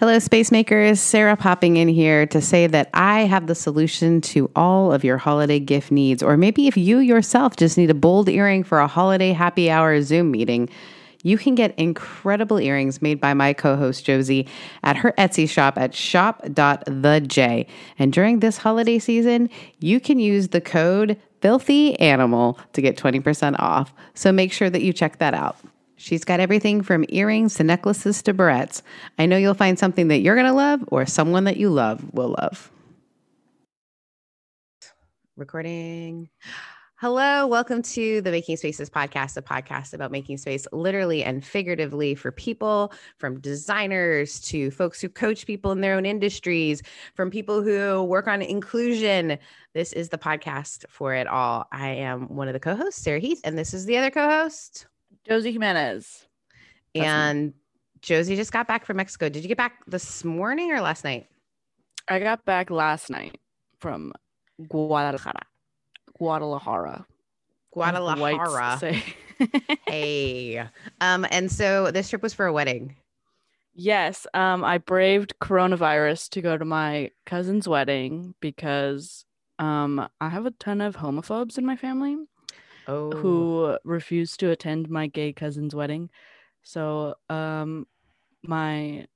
[0.00, 0.98] Hello, Space Makers.
[0.98, 5.18] Sarah popping in here to say that I have the solution to all of your
[5.18, 6.22] holiday gift needs.
[6.22, 10.00] Or maybe if you yourself just need a bold earring for a holiday happy hour
[10.00, 10.70] Zoom meeting,
[11.22, 14.48] you can get incredible earrings made by my co host Josie
[14.82, 17.66] at her Etsy shop at shop.thej.
[17.98, 23.56] And during this holiday season, you can use the code filthy animal to get 20%
[23.58, 23.92] off.
[24.14, 25.58] So make sure that you check that out.
[26.00, 28.80] She's got everything from earrings to necklaces to barrettes.
[29.18, 32.02] I know you'll find something that you're going to love or someone that you love
[32.14, 32.70] will love.
[35.36, 36.30] Recording.
[36.96, 42.14] Hello, welcome to the Making Spaces podcast, a podcast about making space literally and figuratively
[42.14, 46.82] for people, from designers to folks who coach people in their own industries,
[47.14, 49.38] from people who work on inclusion.
[49.74, 51.66] This is the podcast for it all.
[51.72, 54.26] I am one of the co hosts, Sarah Heath, and this is the other co
[54.26, 54.86] host,
[55.26, 56.26] Josie Jimenez.
[56.94, 57.52] That's and me.
[58.02, 59.28] Josie just got back from Mexico.
[59.28, 61.28] Did you get back this morning or last night?
[62.08, 63.38] I got back last night
[63.78, 64.12] from
[64.68, 65.42] Guadalajara.
[66.18, 67.06] Guadalajara.
[67.72, 68.80] Guadalajara.
[69.86, 70.64] hey.
[71.00, 72.96] Um, and so this trip was for a wedding.
[73.74, 74.26] Yes.
[74.34, 79.24] Um, I braved coronavirus to go to my cousin's wedding because
[79.58, 82.16] um I have a ton of homophobes in my family
[82.86, 83.12] oh.
[83.12, 86.10] who refused to attend my gay cousin's wedding.
[86.62, 87.86] So um
[88.42, 89.06] my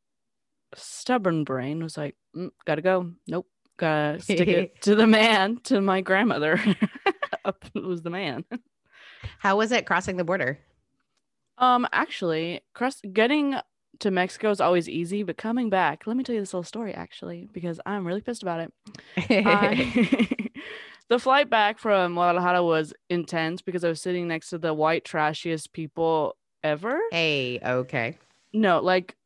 [0.75, 3.13] stubborn brain was like, mm, gotta go.
[3.27, 3.47] Nope.
[3.77, 6.61] Gotta stick it to the man, to my grandmother.
[7.75, 8.45] Was the man.
[9.39, 10.59] How was it crossing the border?
[11.59, 13.57] Um, actually, cross getting
[14.01, 16.95] to Mexico is always easy, but coming back, let me tell you this little story
[16.95, 18.73] actually, because I'm really pissed about it.
[19.47, 20.51] I,
[21.09, 25.05] the flight back from Guadalajara was intense because I was sitting next to the white
[25.05, 26.99] trashiest people ever.
[27.11, 28.19] Hey, okay.
[28.53, 29.17] No, like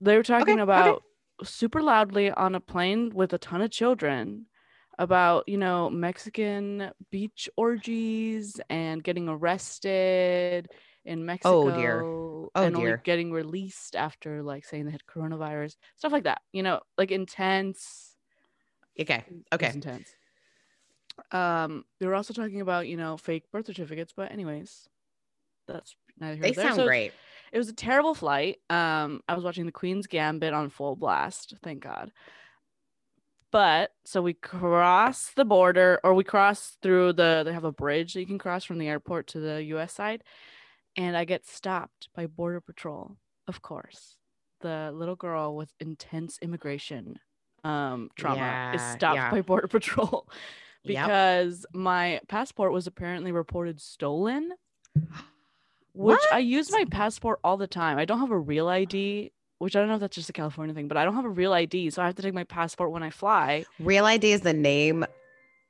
[0.00, 1.04] they were talking okay, about okay.
[1.44, 4.46] super loudly on a plane with a ton of children
[4.98, 10.68] about, you know, Mexican beach orgies and getting arrested
[11.04, 11.62] in oh, Mexico.
[11.62, 12.02] Oh dear.
[12.02, 12.86] Oh and dear.
[12.88, 16.42] Only getting released after like saying they had coronavirus, stuff like that.
[16.52, 18.10] You know, like intense.
[19.00, 19.24] Okay.
[19.54, 19.70] Okay.
[19.70, 20.14] Intense
[21.30, 24.88] um they were also talking about you know fake birth certificates but anyways
[25.68, 27.12] that's neither here they sound so great.
[27.52, 28.58] it was a terrible flight.
[28.70, 32.12] Um i was watching the queen's gambit on full blast thank god.
[33.50, 38.14] But so we cross the border or we cross through the they have a bridge
[38.14, 40.24] that you can cross from the airport to the us side.
[40.96, 43.16] And i get stopped by border patrol
[43.48, 44.16] of course.
[44.60, 47.18] The little girl with intense immigration
[47.64, 49.30] um trauma yeah, is stopped yeah.
[49.30, 50.28] by border patrol
[50.84, 51.80] because yep.
[51.80, 54.50] my passport was apparently reported stolen.
[54.94, 56.32] Which what?
[56.32, 57.98] I use my passport all the time.
[57.98, 60.74] I don't have a real ID, which I don't know if that's just a California
[60.74, 62.90] thing, but I don't have a real ID, so I have to take my passport
[62.90, 63.64] when I fly.
[63.78, 65.04] Real ID is the name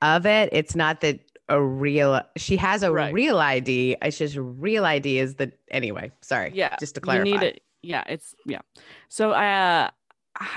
[0.00, 0.48] of it.
[0.52, 1.18] It's not that
[1.48, 3.12] a real she has a right.
[3.12, 3.96] real ID.
[4.00, 6.10] It's just real ID is the anyway.
[6.20, 6.52] Sorry.
[6.54, 6.76] Yeah.
[6.78, 7.28] Just to clarify.
[7.28, 7.62] You need it.
[7.82, 8.60] Yeah, it's yeah.
[9.08, 9.90] So I uh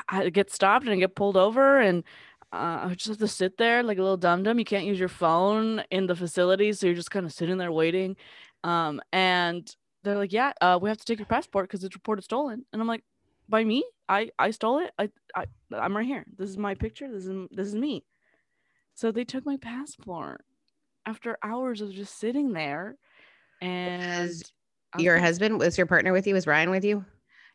[0.10, 2.04] I get stopped and I get pulled over and
[2.56, 4.60] uh, I just have to sit there like a little dum dum.
[4.60, 7.72] You can't use your phone in the facility, so you're just kind of sitting there
[7.72, 8.16] waiting.
[8.64, 9.74] Um, and
[10.04, 12.82] they're like, "Yeah, uh, we have to take your passport because it's reported stolen." And
[12.82, 13.04] I'm like,
[13.50, 13.84] "By me?
[14.08, 14.92] I I stole it.
[14.98, 16.26] I I I'm right here.
[16.38, 17.12] This is my picture.
[17.12, 18.06] This is this is me."
[18.94, 20.46] So they took my passport
[21.06, 22.98] after hours of just sitting there.
[23.62, 24.34] And
[24.98, 26.34] your husband was your partner with you?
[26.34, 27.06] Was Ryan with you?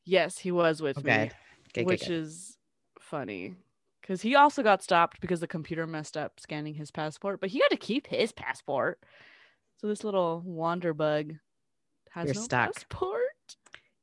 [0.04, 1.24] Yes, he was with okay.
[1.24, 1.30] me.
[1.70, 2.58] Okay, which is
[2.98, 3.56] funny
[4.00, 7.58] because he also got stopped because the computer messed up scanning his passport, but he
[7.58, 8.98] got to keep his passport.
[9.78, 11.34] So this little wander bug
[12.10, 12.74] has You're no stuck.
[12.74, 13.22] passport.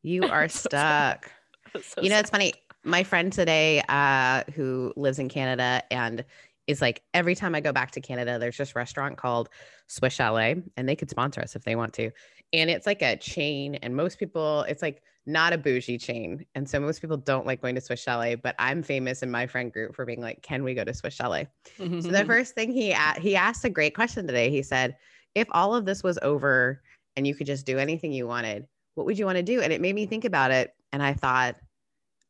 [0.02, 1.32] You are so stuck.
[1.82, 2.22] So you know, sad.
[2.22, 2.54] it's funny.
[2.84, 6.24] My friend today, uh, who lives in Canada and
[6.68, 9.50] is like every time I go back to Canada, there's this restaurant called
[9.88, 12.12] Swiss Chalet, and they could sponsor us if they want to.
[12.54, 16.46] And it's like a chain, and most people, it's like not a bougie chain.
[16.56, 19.46] And so most people don't like going to Swiss Chalet, but I'm famous in my
[19.46, 21.48] friend group for being like, can we go to Swiss Chalet?
[21.78, 24.50] so the first thing he a- he asked a great question today.
[24.50, 24.96] He said,
[25.36, 26.82] if all of this was over
[27.18, 29.62] and you could just do anything you wanted, what would you want to do?
[29.62, 30.74] And it made me think about it.
[30.94, 31.56] And I thought,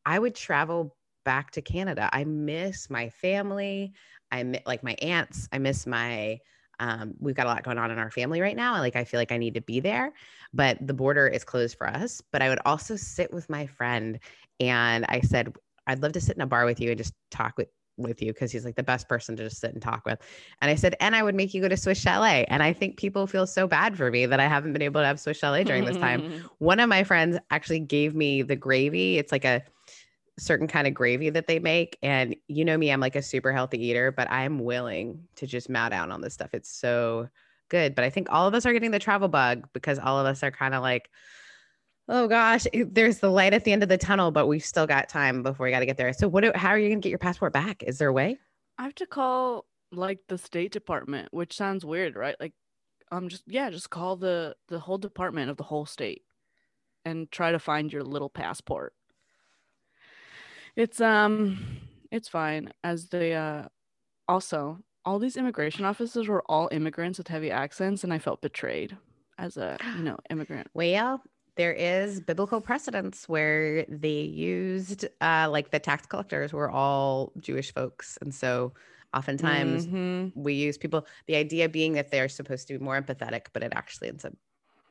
[0.06, 2.10] I would travel back to Canada.
[2.12, 3.94] I miss my family.
[4.32, 5.48] I miss like my aunts.
[5.52, 6.40] I miss my
[6.80, 8.74] um, we've got a lot going on in our family right now.
[8.80, 10.14] Like I feel like I need to be there,
[10.54, 12.22] but the border is closed for us.
[12.32, 14.20] But I would also sit with my friend,
[14.60, 15.56] and I said
[15.88, 18.32] I'd love to sit in a bar with you and just talk with with you
[18.32, 20.20] because he's like the best person to just sit and talk with.
[20.62, 22.46] And I said, and I would make you go to Swiss Chalet.
[22.48, 25.08] And I think people feel so bad for me that I haven't been able to
[25.08, 26.44] have Swiss Chalet during this time.
[26.60, 29.18] One of my friends actually gave me the gravy.
[29.18, 29.64] It's like a
[30.40, 31.98] certain kind of gravy that they make.
[32.02, 35.70] And you know me, I'm like a super healthy eater, but I'm willing to just
[35.70, 36.54] mow down on this stuff.
[36.54, 37.28] It's so
[37.70, 37.96] good.
[37.96, 40.44] But I think all of us are getting the travel bug because all of us
[40.44, 41.10] are kind of like,
[42.10, 45.10] oh gosh, there's the light at the end of the tunnel, but we've still got
[45.10, 46.14] time before we got to get there.
[46.14, 46.42] So, what?
[46.42, 47.84] Do, how are you going to get your passport back?
[47.84, 48.38] Is there a way?
[48.78, 52.36] I have to call like the State Department, which sounds weird, right?
[52.40, 52.54] Like,
[53.12, 56.24] um, just yeah, just call the the whole department of the whole state
[57.06, 58.94] and try to find your little passport.
[60.78, 61.58] It's um,
[62.12, 62.72] it's fine.
[62.84, 63.68] As the uh,
[64.28, 68.96] also all these immigration officers were all immigrants with heavy accents, and I felt betrayed
[69.40, 70.68] as a you know immigrant.
[70.76, 71.24] Well,
[71.56, 77.74] there is biblical precedence where they used uh, like the tax collectors were all Jewish
[77.74, 78.72] folks, and so
[79.16, 80.40] oftentimes mm-hmm.
[80.40, 81.08] we use people.
[81.26, 84.34] The idea being that they're supposed to be more empathetic, but it actually ends up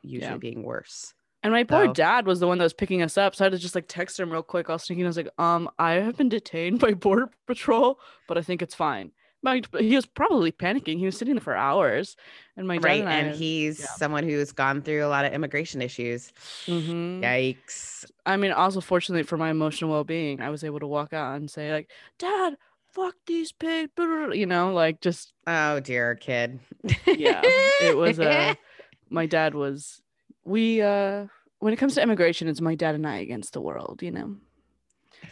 [0.03, 0.39] usually yeah.
[0.39, 1.15] being worse.
[1.47, 1.93] And my poor so.
[1.93, 3.87] dad was the one that was picking us up, so I had to just like
[3.87, 4.69] text him real quick.
[4.69, 8.37] I was thinking, I was like, um, I have been detained by border patrol, but
[8.37, 9.13] I think it's fine
[9.47, 10.99] my he was probably panicking.
[10.99, 12.17] He was sitting there for hours,
[12.57, 13.87] and my right, and, and I, he's yeah.
[13.97, 16.33] someone who's gone through a lot of immigration issues.
[16.67, 17.23] Mm-hmm.
[17.23, 18.05] Yikes!
[18.27, 21.37] I mean, also fortunately for my emotional well being, I was able to walk out
[21.37, 22.57] and say like, "Dad,
[22.93, 25.33] fuck these pigs," you know, like just.
[25.47, 26.59] Oh dear, kid.
[27.07, 27.41] yeah,
[27.83, 28.19] it was.
[28.19, 28.55] Uh,
[29.11, 30.03] my dad was.
[30.45, 31.27] We uh,
[31.59, 34.37] when it comes to immigration, it's my dad and I against the world, you know.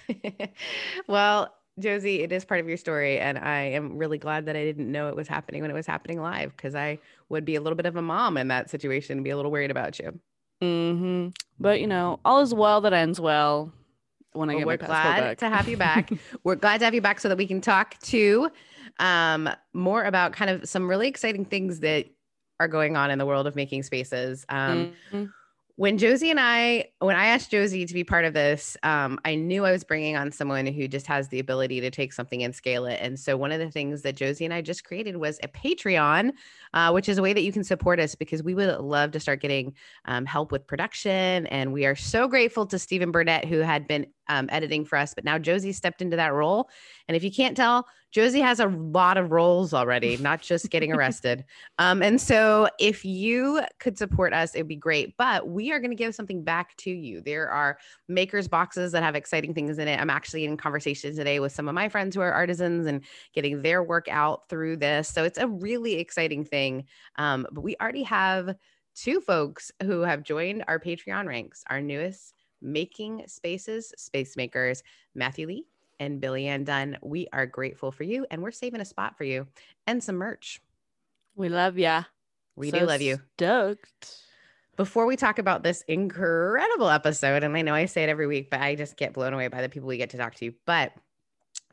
[1.08, 3.18] well, Josie, it is part of your story.
[3.18, 5.86] And I am really glad that I didn't know it was happening when it was
[5.86, 6.98] happening live because I
[7.28, 9.50] would be a little bit of a mom in that situation and be a little
[9.50, 10.18] worried about you.
[10.62, 11.28] Mm-hmm.
[11.58, 13.72] But, you know, all is well that ends well
[14.32, 15.38] when I well, get we're glad back.
[15.38, 16.10] to have you back.
[16.44, 18.50] we're glad to have you back so that we can talk to
[19.00, 22.06] um, more about kind of some really exciting things that
[22.60, 24.46] are going on in the world of making spaces.
[24.48, 25.24] Um, mm-hmm
[25.76, 29.34] when Josie and I, when I asked Josie to be part of this, um, I
[29.34, 32.54] knew I was bringing on someone who just has the ability to take something and
[32.54, 33.00] scale it.
[33.02, 36.30] And so one of the things that Josie and I just created was a Patreon,
[36.74, 39.20] uh, which is a way that you can support us because we would love to
[39.20, 39.74] start getting
[40.04, 41.48] um, help with production.
[41.48, 45.14] And we are so grateful to Stephen Burnett, who had been um, editing for us,
[45.14, 46.68] but now Josie stepped into that role.
[47.08, 50.92] And if you can't tell, Josie has a lot of roles already, not just getting
[50.94, 51.44] arrested.
[51.78, 55.16] Um, and so if you could support us, it'd be great.
[55.18, 57.20] But we are going to give something back to you.
[57.20, 57.76] There are
[58.06, 60.00] makers boxes that have exciting things in it.
[60.00, 63.02] I'm actually in conversation today with some of my friends who are artisans and
[63.34, 65.08] getting their work out through this.
[65.08, 66.84] So it's a really exciting thing.
[67.16, 68.54] Um, but we already have
[68.94, 74.82] two folks who have joined our Patreon ranks, our newest making spaces, space makers,
[75.14, 75.66] Matthew Lee
[76.00, 76.98] and Billy Ann Dunn.
[77.02, 79.46] We are grateful for you and we're saving a spot for you
[79.86, 80.60] and some merch.
[81.36, 82.04] We love ya.
[82.56, 83.20] We so do love you.
[83.36, 84.22] Stoked.
[84.76, 88.50] Before we talk about this incredible episode, and I know I say it every week,
[88.50, 90.52] but I just get blown away by the people we get to talk to.
[90.66, 90.92] But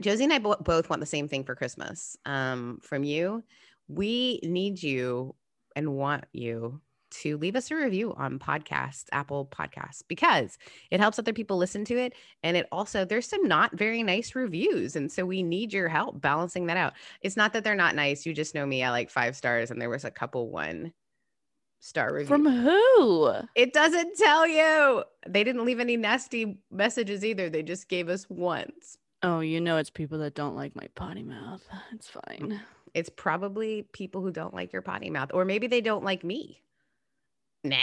[0.02, 3.44] Josie and I bo- both want the same thing for Christmas um, from you.
[3.88, 5.36] We need you
[5.76, 6.80] and want you
[7.12, 10.58] to leave us a review on podcasts, Apple Podcasts, because
[10.90, 12.14] it helps other people listen to it.
[12.44, 14.96] And it also, there's some not very nice reviews.
[14.96, 16.94] And so we need your help balancing that out.
[17.22, 18.26] It's not that they're not nice.
[18.26, 18.84] You just know me.
[18.84, 20.94] I like five stars, and there was a couple one
[21.80, 22.28] star review.
[22.28, 23.32] From who?
[23.56, 25.04] It doesn't tell you.
[25.28, 27.50] They didn't leave any nasty messages either.
[27.50, 28.98] They just gave us ones.
[29.24, 31.64] Oh, you know, it's people that don't like my potty mouth.
[31.94, 32.60] It's fine.
[32.94, 36.62] It's probably people who don't like your potty mouth, or maybe they don't like me.
[37.64, 37.76] Nah.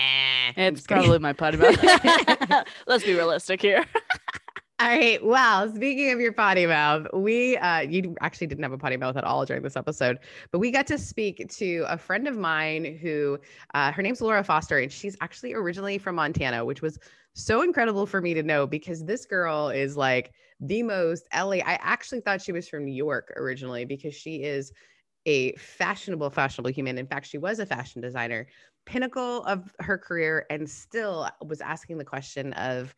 [0.56, 1.78] It's probably my potty mouth.
[2.86, 3.84] Let's be realistic here.
[4.80, 5.24] all right.
[5.24, 9.16] Well, speaking of your potty mouth, we uh you actually didn't have a potty mouth
[9.16, 10.18] at all during this episode,
[10.50, 13.38] but we got to speak to a friend of mine who
[13.74, 16.98] uh her name's Laura Foster and she's actually originally from Montana, which was
[17.34, 21.58] so incredible for me to know because this girl is like the most LA.
[21.58, 24.72] I actually thought she was from New York originally because she is
[25.28, 26.96] a fashionable, fashionable human.
[26.96, 28.46] In fact, she was a fashion designer,
[28.86, 32.94] pinnacle of her career and still was asking the question of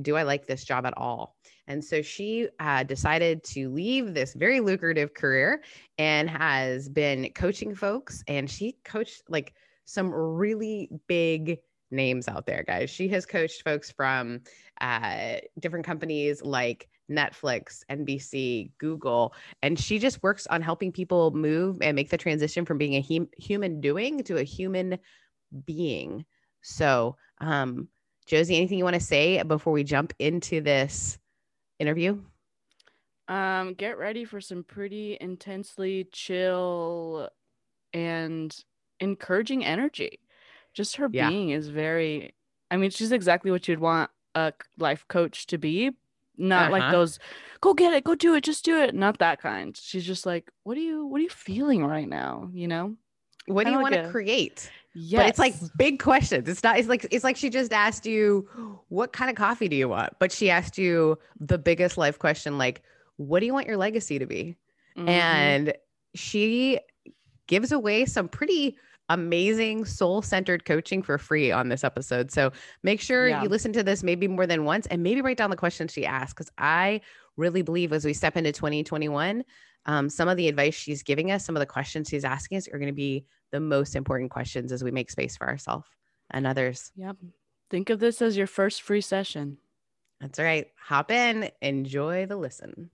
[0.00, 1.36] do I like this job at all?
[1.68, 5.62] And so she uh, decided to leave this very lucrative career
[5.98, 8.24] and has been coaching folks.
[8.26, 11.58] And she coached like some really big
[11.90, 12.90] names out there, guys.
[12.90, 14.40] She has coached folks from
[14.80, 21.78] uh, different companies like Netflix, NBC, Google, and she just works on helping people move
[21.82, 24.98] and make the transition from being a hum- human doing to a human
[25.66, 26.24] being.
[26.62, 27.88] So, um,
[28.26, 31.18] Josie, anything you want to say before we jump into this
[31.78, 32.20] interview?
[33.28, 37.28] Um, get ready for some pretty intensely chill
[37.92, 38.54] and
[39.00, 40.20] encouraging energy.
[40.74, 41.28] Just her yeah.
[41.28, 42.34] being is very,
[42.70, 45.92] I mean, she's exactly what you'd want a life coach to be,
[46.36, 46.92] not like Uh-huh.
[46.92, 47.18] those
[47.60, 48.94] go get it, go do it, just do it.
[48.94, 49.76] Not that kind.
[49.76, 52.50] She's just like, what are you what are you feeling right now?
[52.52, 52.96] You know?
[53.46, 54.70] What do you Kinda want like to a- create?
[54.94, 56.48] yeah But it's like big questions.
[56.48, 58.48] It's not, it's like, it's like she just asked you,
[58.88, 60.14] what kind of coffee do you want?
[60.18, 62.82] But she asked you the biggest life question, like,
[63.16, 64.56] what do you want your legacy to be?
[64.96, 65.08] Mhm.
[65.08, 65.74] And
[66.14, 66.78] she
[67.48, 68.76] gives away some pretty
[69.08, 72.30] amazing soul centered coaching for free on this episode.
[72.30, 73.42] So make sure Yeah.
[73.42, 76.06] you listen to this maybe more than once and maybe write down the questions she
[76.06, 76.36] asked.
[76.36, 77.00] Cause I
[77.36, 79.44] really believe as we step into 2021,
[79.86, 82.68] um, some of the advice she's giving us, some of the questions she's asking us
[82.68, 85.86] are going to be the most important questions as we make space for ourselves
[86.30, 86.90] and others.
[86.96, 87.16] Yep.
[87.70, 89.58] Think of this as your first free session.
[90.20, 90.68] That's right.
[90.86, 92.90] Hop in, enjoy the listen.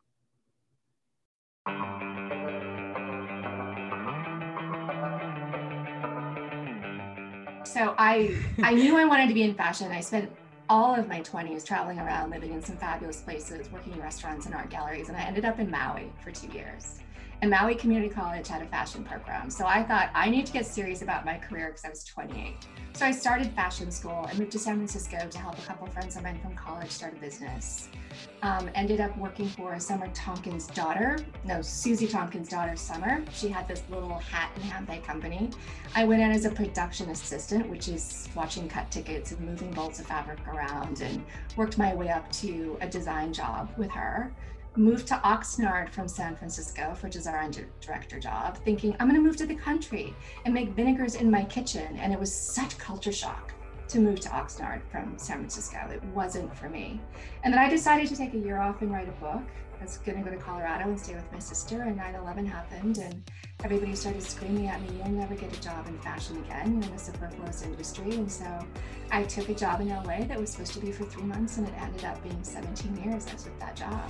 [7.64, 9.90] So I I knew I wanted to be in fashion.
[9.90, 10.30] I spent
[10.68, 14.54] all of my 20s traveling around, living in some fabulous places, working in restaurants and
[14.54, 17.00] art galleries, and I ended up in Maui for two years.
[17.42, 19.48] And Maui Community College had a fashion program.
[19.48, 22.54] So I thought I need to get serious about my career because I was 28.
[22.92, 24.26] So I started fashion school.
[24.28, 27.14] I moved to San Francisco to help a couple friends of mine from college start
[27.14, 27.88] a business.
[28.42, 33.22] Um, ended up working for Summer Tompkins' daughter, no, Susie Tompkins' daughter, Summer.
[33.32, 35.48] She had this little hat and handbag company.
[35.94, 39.98] I went in as a production assistant, which is watching cut tickets and moving bolts
[39.98, 41.24] of fabric around, and
[41.56, 44.30] worked my way up to a design job with her.
[44.76, 49.36] Moved to Oxnard from San Francisco for design director job, thinking I'm going to move
[49.38, 51.96] to the country and make vinegars in my kitchen.
[51.96, 53.52] And it was such culture shock
[53.88, 55.76] to move to Oxnard from San Francisco.
[55.90, 57.00] It wasn't for me.
[57.42, 59.42] And then I decided to take a year off and write a book.
[59.80, 62.46] I was going to go to Colorado and stay with my sister, and 9 11
[62.46, 63.28] happened, and
[63.64, 66.80] everybody started screaming at me, You'll never get a job in fashion again.
[66.80, 68.12] In a superfluous industry.
[68.12, 68.46] And so
[69.10, 71.66] I took a job in LA that was supposed to be for three months, and
[71.66, 74.08] it ended up being 17 years I took that job.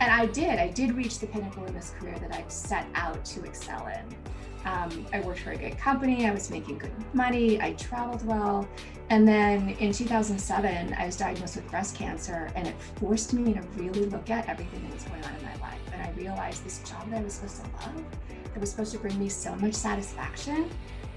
[0.00, 3.24] And I did, I did reach the pinnacle in this career that I'd set out
[3.24, 4.16] to excel in.
[4.64, 8.68] Um, I worked for a good company, I was making good money, I traveled well.
[9.10, 13.60] And then in 2007, I was diagnosed with breast cancer, and it forced me to
[13.76, 15.80] really look at everything that was going on in my life.
[15.92, 18.04] And I realized this job that I was supposed to love,
[18.52, 20.68] that was supposed to bring me so much satisfaction,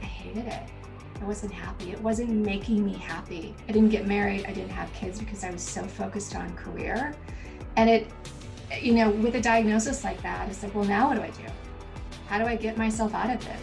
[0.01, 0.63] I hated it.
[1.21, 1.91] I wasn't happy.
[1.91, 3.53] It wasn't making me happy.
[3.69, 7.13] I didn't get married, I didn't have kids because I was so focused on career.
[7.75, 8.07] And it,
[8.79, 11.43] you know, with a diagnosis like that, it's like, well, now what do I do?
[12.27, 13.55] How do I get myself out of it?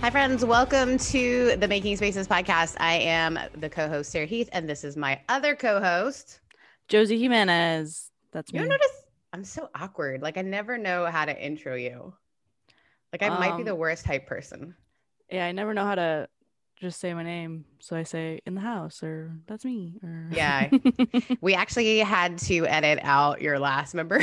[0.00, 0.44] Hi, friends.
[0.44, 2.76] Welcome to the Making Spaces podcast.
[2.78, 6.40] I am the co host, Sarah Heath, and this is my other co host.
[6.88, 8.10] Josie Jimenez.
[8.32, 8.58] That's me.
[8.58, 10.20] ever notice I'm so awkward?
[10.20, 12.12] Like, I never know how to intro you.
[13.12, 14.74] Like, I might be Um, the worst type person.
[15.30, 16.28] Yeah, I never know how to
[16.84, 17.64] just say my name.
[17.80, 19.98] So I say in the house or that's me.
[20.02, 20.68] Or Yeah.
[21.40, 24.20] We actually had to edit out your last member.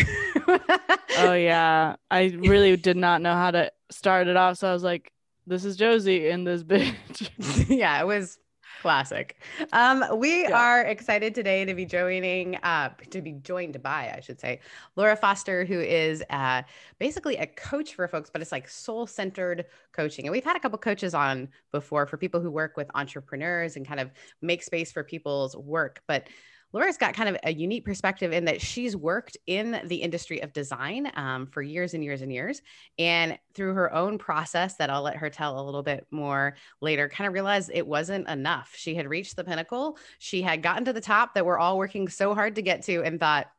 [1.17, 1.95] oh yeah.
[2.09, 4.57] I really did not know how to start it off.
[4.57, 5.11] So I was like,
[5.47, 7.67] this is Josie in this bitch.
[7.67, 8.37] yeah, it was
[8.81, 9.37] classic.
[9.73, 10.59] Um, we Yeah.
[10.59, 14.59] are excited today to be joining, uh, to be joined by, I should say,
[14.95, 16.63] Laura Foster, who is uh,
[16.97, 20.25] basically a coach for folks, but it's like soul centered coaching.
[20.25, 23.87] And we've had a couple coaches on before for people who work with entrepreneurs and
[23.87, 24.11] kind of
[24.41, 26.01] make space for people's work.
[26.07, 26.27] But
[26.73, 30.53] Laura's got kind of a unique perspective in that she's worked in the industry of
[30.53, 32.61] design um, for years and years and years.
[32.97, 37.09] And through her own process, that I'll let her tell a little bit more later,
[37.09, 38.73] kind of realized it wasn't enough.
[38.75, 39.97] She had reached the pinnacle.
[40.19, 43.03] She had gotten to the top that we're all working so hard to get to
[43.03, 43.51] and thought,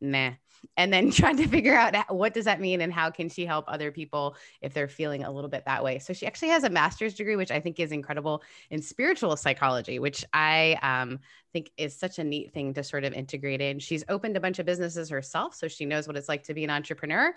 [0.00, 0.32] nah.
[0.76, 3.64] And then trying to figure out what does that mean and how can she help
[3.68, 5.98] other people if they're feeling a little bit that way.
[5.98, 9.98] So she actually has a master's degree, which I think is incredible in spiritual psychology,
[9.98, 11.20] which I um,
[11.52, 13.78] think is such a neat thing to sort of integrate in.
[13.78, 16.64] She's opened a bunch of businesses herself, so she knows what it's like to be
[16.64, 17.34] an entrepreneur.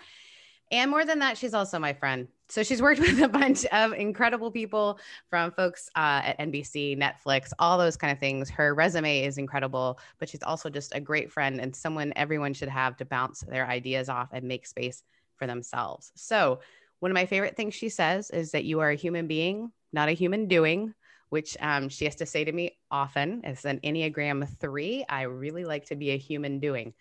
[0.70, 2.28] And more than that, she's also my friend.
[2.50, 7.52] So she's worked with a bunch of incredible people from folks uh, at NBC, Netflix,
[7.58, 8.50] all those kind of things.
[8.50, 12.68] Her resume is incredible, but she's also just a great friend and someone everyone should
[12.68, 15.04] have to bounce their ideas off and make space
[15.36, 16.12] for themselves.
[16.16, 16.60] So,
[16.98, 20.10] one of my favorite things she says is that you are a human being, not
[20.10, 20.92] a human doing,
[21.30, 23.42] which um, she has to say to me often.
[23.42, 26.92] As an Enneagram three, I really like to be a human doing.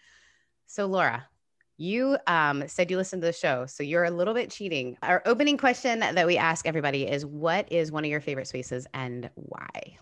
[0.68, 1.27] So, Laura,
[1.79, 4.98] you um, said you listened to the show, so you're a little bit cheating.
[5.01, 8.86] Our opening question that we ask everybody is What is one of your favorite spaces
[8.93, 9.98] and why?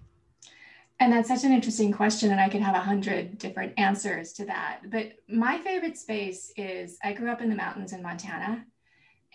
[0.99, 4.45] And that's such an interesting question, and I could have a hundred different answers to
[4.45, 4.79] that.
[4.89, 8.65] But my favorite space is I grew up in the mountains in Montana,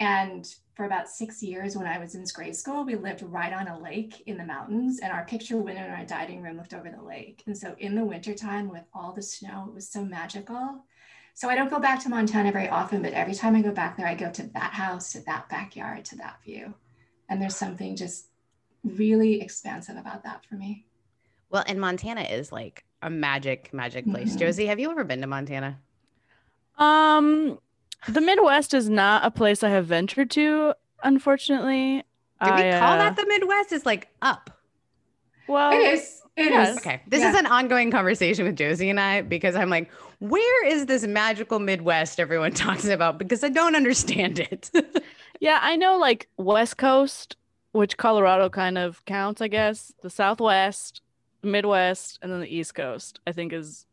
[0.01, 3.69] And for about six years when I was in grade school, we lived right on
[3.69, 6.91] a lake in the mountains, and our picture window in our dining room looked over
[6.91, 7.45] the lake.
[7.47, 10.85] And so in the wintertime with all the snow, it was so magical.
[11.35, 13.97] So I don't go back to Montana very often, but every time I go back
[13.97, 16.75] there, I go to that house, to that backyard, to that view.
[17.29, 18.27] And there's something just
[18.85, 20.87] really expansive about that for me.
[21.51, 24.31] Well, and Montana is like a magic, magic place.
[24.31, 24.39] Mm-hmm.
[24.39, 25.79] Josie, have you ever been to Montana?
[26.79, 27.59] Um,
[28.09, 32.05] the Midwest is not a place I have ventured to, unfortunately.
[32.43, 33.73] Do we I, call uh, that the Midwest?
[33.73, 34.51] Is like up.
[35.47, 36.23] Well, it is.
[36.37, 36.71] It yes.
[36.71, 36.77] is.
[36.79, 37.03] Okay.
[37.07, 37.31] This yeah.
[37.31, 39.91] is an ongoing conversation with Josie and I because I'm like,
[40.29, 43.19] where is this magical Midwest everyone talks about?
[43.19, 44.71] Because I don't understand it.
[45.41, 47.37] yeah, I know like West Coast,
[47.73, 49.93] which Colorado kind of counts, I guess.
[50.03, 51.03] The Southwest,
[51.43, 53.87] Midwest, and then the East Coast, I think is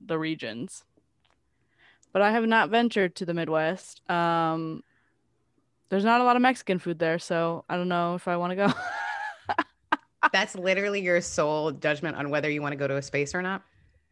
[0.00, 0.84] the regions
[2.16, 4.00] but I have not ventured to the Midwest.
[4.10, 4.82] Um,
[5.90, 8.52] there's not a lot of Mexican food there, so I don't know if I want
[8.52, 8.72] to go.
[10.32, 13.42] That's literally your sole judgment on whether you want to go to a space or
[13.42, 13.60] not.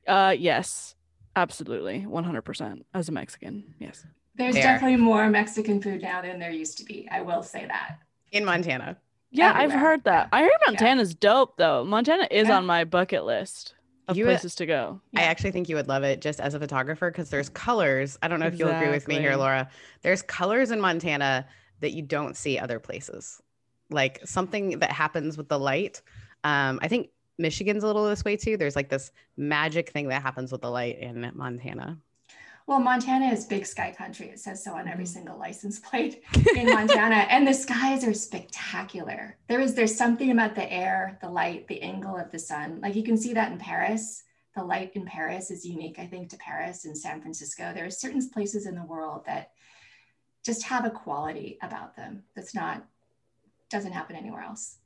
[0.06, 0.96] Uh, yes,
[1.36, 3.74] absolutely, 100% as a Mexican.
[3.78, 4.04] Yes.
[4.36, 4.62] There's there.
[4.62, 7.08] definitely more Mexican food now than there used to be.
[7.10, 7.98] I will say that.
[8.32, 8.96] In Montana.
[9.30, 9.64] Yeah, Everywhere.
[9.64, 10.28] I've heard that.
[10.32, 11.16] I heard Montana's yeah.
[11.20, 11.84] dope though.
[11.84, 12.56] Montana is yeah.
[12.56, 13.74] on my bucket list
[14.08, 15.00] of you, places to go.
[15.16, 18.18] I actually think you would love it just as a photographer because there's colors.
[18.22, 18.64] I don't know exactly.
[18.64, 19.68] if you'll agree with me here, Laura.
[20.02, 21.46] There's colors in Montana
[21.80, 23.40] that you don't see other places.
[23.90, 26.00] Like something that happens with the light.
[26.44, 28.56] Um, I think Michigan's a little this way too.
[28.56, 31.98] There's like this magic thing that happens with the light in Montana.
[32.66, 34.28] Well, Montana is big sky country.
[34.28, 35.12] It says so on every mm-hmm.
[35.12, 36.22] single license plate
[36.56, 37.16] in Montana.
[37.28, 39.36] and the skies are spectacular.
[39.48, 42.80] There is there's something about the air, the light, the angle of the sun.
[42.80, 44.22] Like you can see that in Paris.
[44.56, 47.72] The light in Paris is unique, I think, to Paris and San Francisco.
[47.74, 49.50] There are certain places in the world that
[50.46, 52.86] just have a quality about them that's not
[53.68, 54.76] doesn't happen anywhere else.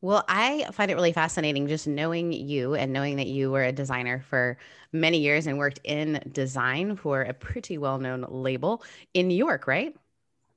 [0.00, 3.72] Well, I find it really fascinating just knowing you and knowing that you were a
[3.72, 4.58] designer for
[4.92, 8.82] many years and worked in design for a pretty well known label
[9.14, 9.96] in New York, right?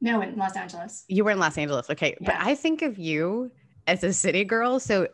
[0.02, 1.06] No, in Los Angeles.
[1.08, 1.90] You were in Los Angeles.
[1.90, 2.18] Okay.
[2.20, 2.38] Yeah.
[2.38, 3.52] But I think of you
[3.88, 4.80] as a city girl.
[4.80, 5.08] So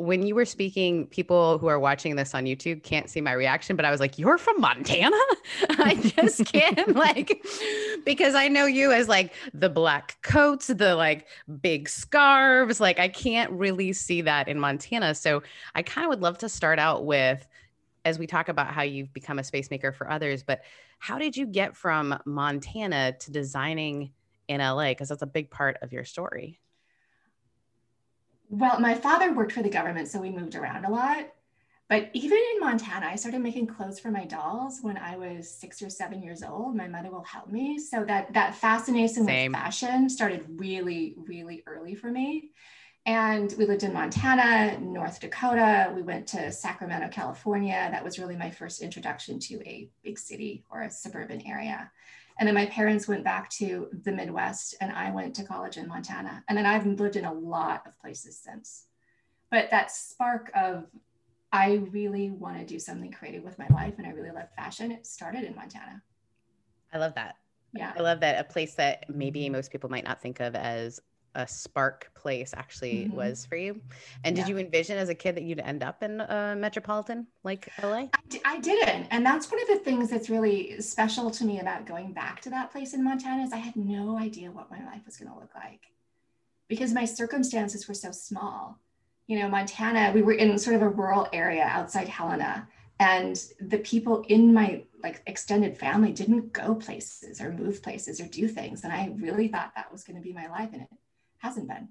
[0.00, 3.76] when you were speaking, people who are watching this on YouTube can't see my reaction,
[3.76, 5.16] but I was like, You're from Montana?
[5.68, 7.44] I just can't, like,
[8.06, 11.26] because I know you as like the black coats, the like
[11.60, 12.80] big scarves.
[12.80, 15.14] Like, I can't really see that in Montana.
[15.14, 15.42] So
[15.74, 17.46] I kind of would love to start out with,
[18.06, 20.62] as we talk about how you've become a space maker for others, but
[20.98, 24.12] how did you get from Montana to designing
[24.48, 24.88] in LA?
[24.88, 26.59] Because that's a big part of your story.
[28.50, 31.28] Well, my father worked for the government, so we moved around a lot.
[31.88, 35.80] But even in Montana, I started making clothes for my dolls when I was six
[35.82, 36.76] or seven years old.
[36.76, 37.78] My mother will help me.
[37.78, 39.52] So that that fascination Same.
[39.52, 42.50] with fashion started really, really early for me.
[43.06, 45.92] And we lived in Montana, North Dakota.
[45.94, 47.88] We went to Sacramento, California.
[47.90, 51.90] That was really my first introduction to a big city or a suburban area.
[52.40, 55.86] And then my parents went back to the Midwest and I went to college in
[55.86, 56.42] Montana.
[56.48, 58.86] And then I've lived in a lot of places since.
[59.50, 60.86] But that spark of,
[61.52, 64.90] I really want to do something creative with my life and I really love fashion,
[64.90, 66.00] it started in Montana.
[66.94, 67.36] I love that.
[67.74, 67.92] Yeah.
[67.94, 70.98] I love that a place that maybe most people might not think of as
[71.34, 73.16] a spark place actually mm-hmm.
[73.16, 73.80] was for you.
[74.24, 74.44] And yeah.
[74.44, 78.08] did you envision as a kid that you'd end up in a metropolitan like LA?
[78.12, 79.06] I d- I didn't.
[79.10, 82.50] And that's one of the things that's really special to me about going back to
[82.50, 85.38] that place in Montana is I had no idea what my life was going to
[85.38, 85.82] look like
[86.68, 88.78] because my circumstances were so small.
[89.26, 92.66] You know, Montana, we were in sort of a rural area outside Helena
[93.00, 98.26] and the people in my like extended family didn't go places or move places or
[98.26, 100.88] do things and i really thought that was going to be my life and it
[101.40, 101.88] hasn't been.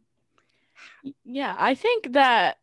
[1.25, 2.57] Yeah, I think that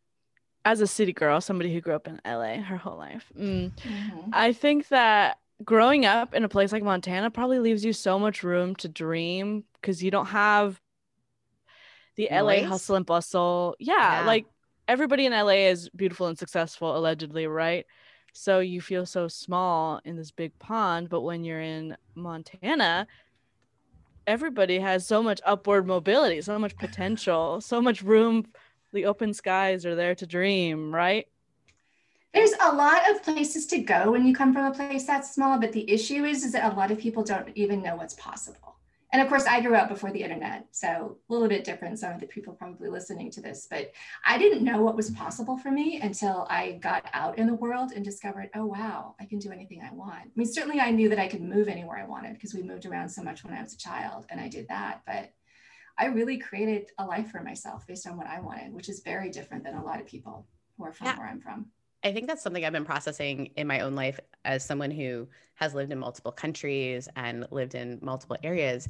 [0.64, 4.30] as a city girl, somebody who grew up in LA her whole life, mm, mm-hmm.
[4.32, 8.42] I think that growing up in a place like Montana probably leaves you so much
[8.42, 10.80] room to dream because you don't have
[12.16, 12.62] the Noise?
[12.62, 13.76] LA hustle and bustle.
[13.78, 14.46] Yeah, yeah, like
[14.88, 17.86] everybody in LA is beautiful and successful, allegedly, right?
[18.32, 21.08] So you feel so small in this big pond.
[21.08, 23.06] But when you're in Montana,
[24.26, 28.46] everybody has so much upward mobility, so much potential, so much room.
[28.92, 31.26] The open skies are there to dream, right?
[32.32, 35.58] There's a lot of places to go when you come from a place that's small,
[35.58, 38.75] but the issue is, is that a lot of people don't even know what's possible.
[39.12, 42.12] And of course i grew up before the internet so a little bit different some
[42.12, 43.92] of the people probably listening to this but
[44.24, 47.92] i didn't know what was possible for me until i got out in the world
[47.92, 51.08] and discovered oh wow i can do anything i want i mean certainly i knew
[51.08, 53.62] that i could move anywhere i wanted because we moved around so much when i
[53.62, 55.32] was a child and i did that but
[55.98, 59.30] i really created a life for myself based on what i wanted which is very
[59.30, 61.18] different than a lot of people who are from yeah.
[61.18, 61.66] where i'm from
[62.06, 65.74] I think that's something I've been processing in my own life as someone who has
[65.74, 68.88] lived in multiple countries and lived in multiple areas.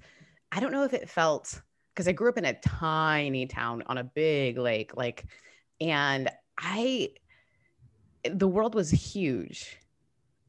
[0.52, 1.62] I don't know if it felt
[1.94, 5.24] because I grew up in a tiny town on a big lake, like,
[5.80, 7.12] and I,
[8.30, 9.78] the world was huge.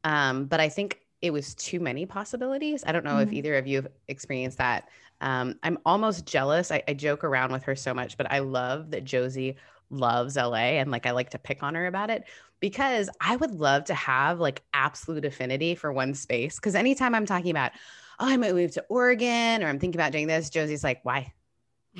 [0.04, 2.84] Um, but I think it was too many possibilities.
[2.86, 3.28] I don't know mm-hmm.
[3.28, 4.90] if either of you have experienced that.
[5.22, 6.70] Um, I'm almost jealous.
[6.70, 9.56] I, I joke around with her so much, but I love that Josie
[9.90, 12.24] loves LA and like I like to pick on her about it
[12.60, 16.56] because I would love to have like absolute affinity for one space.
[16.56, 17.72] Because anytime I'm talking about,
[18.18, 21.32] oh, I might move to Oregon or I'm thinking about doing this, Josie's like, why?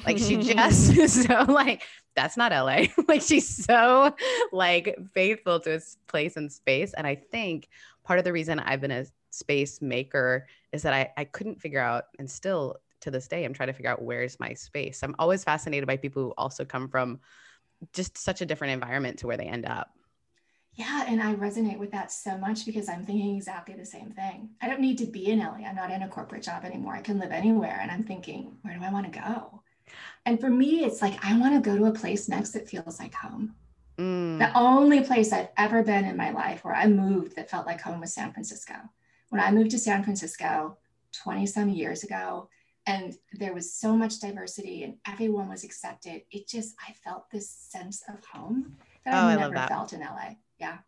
[0.07, 1.83] Like she just is so like,
[2.15, 2.87] that's not LA.
[3.09, 4.15] like she's so
[4.53, 6.93] like faithful to its place and space.
[6.95, 7.69] And I think
[8.05, 11.81] part of the reason I've been a space maker is that I, I couldn't figure
[11.81, 15.03] out and still to this day, I'm trying to figure out where's my space.
[15.03, 17.21] I'm always fascinated by people who also come from
[17.93, 19.91] just such a different environment to where they end up.
[20.79, 24.51] Yeah, and I resonate with that so much because I'm thinking exactly the same thing.
[24.63, 25.67] I don't need to be in LA.
[25.67, 26.95] I'm not in a corporate job anymore.
[26.95, 27.81] I can live anywhere.
[27.83, 29.61] And I'm thinking, where do I want to go?
[30.25, 33.01] And for me, it's like I want to go to a place next that feels
[33.01, 33.57] like home.
[33.99, 34.39] Mm.
[34.39, 37.81] The only place I've ever been in my life where I moved that felt like
[37.81, 38.75] home was San Francisco.
[39.31, 40.79] When I moved to San Francisco
[41.25, 42.51] 20 some years ago,
[42.87, 47.51] and there was so much diversity and everyone was accepted, it just, I felt this
[47.51, 50.79] sense of home that oh, I've never felt in LA yeah.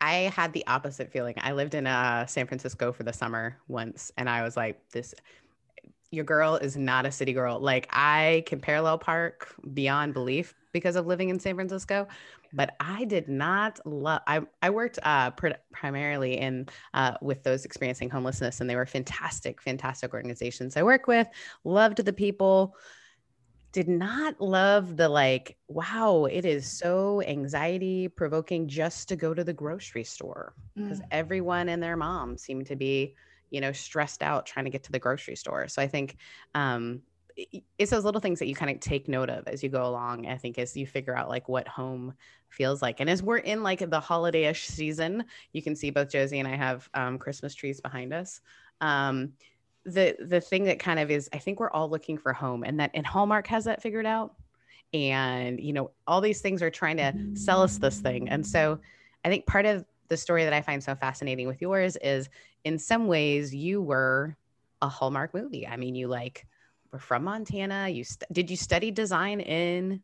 [0.00, 1.34] I had the opposite feeling.
[1.38, 5.14] I lived in uh, San Francisco for the summer once, and I was like, this
[6.10, 7.58] your girl is not a city girl.
[7.58, 12.06] Like I can parallel park beyond belief because of living in San Francisco,
[12.52, 14.22] but I did not love.
[14.26, 18.86] I I worked uh, pr- primarily in uh, with those experiencing homelessness, and they were
[18.86, 21.26] fantastic, fantastic organizations I work with.
[21.64, 22.76] Loved the people
[23.76, 29.44] did not love the like, wow, it is so anxiety provoking just to go to
[29.44, 31.06] the grocery store because mm.
[31.10, 33.14] everyone and their mom seemed to be,
[33.50, 35.68] you know, stressed out trying to get to the grocery store.
[35.68, 36.16] So I think
[36.54, 37.02] um,
[37.76, 40.26] it's those little things that you kind of take note of as you go along.
[40.26, 42.14] I think as you figure out like what home
[42.48, 43.00] feels like.
[43.00, 46.56] And as we're in like the holiday-ish season, you can see both Josie and I
[46.56, 48.40] have um, Christmas trees behind us.
[48.80, 49.34] Um,
[49.86, 52.80] the the thing that kind of is i think we're all looking for home and
[52.80, 54.34] that and hallmark has that figured out.
[54.92, 58.28] And you know all these things are trying to sell us this thing.
[58.28, 58.78] And so
[59.24, 62.28] i think part of the story that i find so fascinating with yours is
[62.64, 64.36] in some ways you were
[64.82, 65.66] a hallmark movie.
[65.66, 66.46] I mean you like
[66.92, 67.88] were from montana.
[67.88, 70.02] You st- did you study design in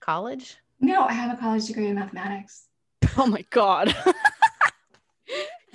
[0.00, 0.56] college?
[0.80, 2.66] No i have a college degree in mathematics.
[3.18, 3.94] Oh my god.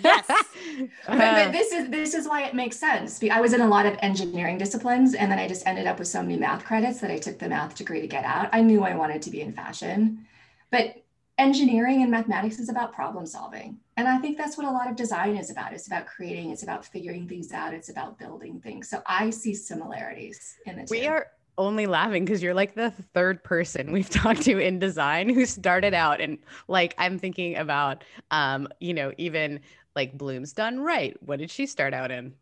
[0.04, 0.30] Yes.
[1.08, 3.22] but, but, this is this is why it makes sense.
[3.32, 6.08] I was in a lot of engineering disciplines, and then I just ended up with
[6.08, 8.50] so many math credits that I took the math degree to get out.
[8.54, 10.26] I knew I wanted to be in fashion,
[10.72, 11.04] but
[11.38, 14.96] engineering and mathematics is about problem solving, and I think that's what a lot of
[14.96, 15.74] design is about.
[15.74, 16.52] It's about creating.
[16.52, 17.74] It's about figuring things out.
[17.74, 18.90] It's about building things.
[18.90, 20.92] So I see similarities in the two.
[20.92, 25.30] We are only laughing because you're like the third person we've talked to in design
[25.30, 26.38] who started out and
[26.68, 29.60] like I'm thinking about um you know even
[29.98, 31.18] like Bloom's done right.
[31.22, 32.36] What did she start out in?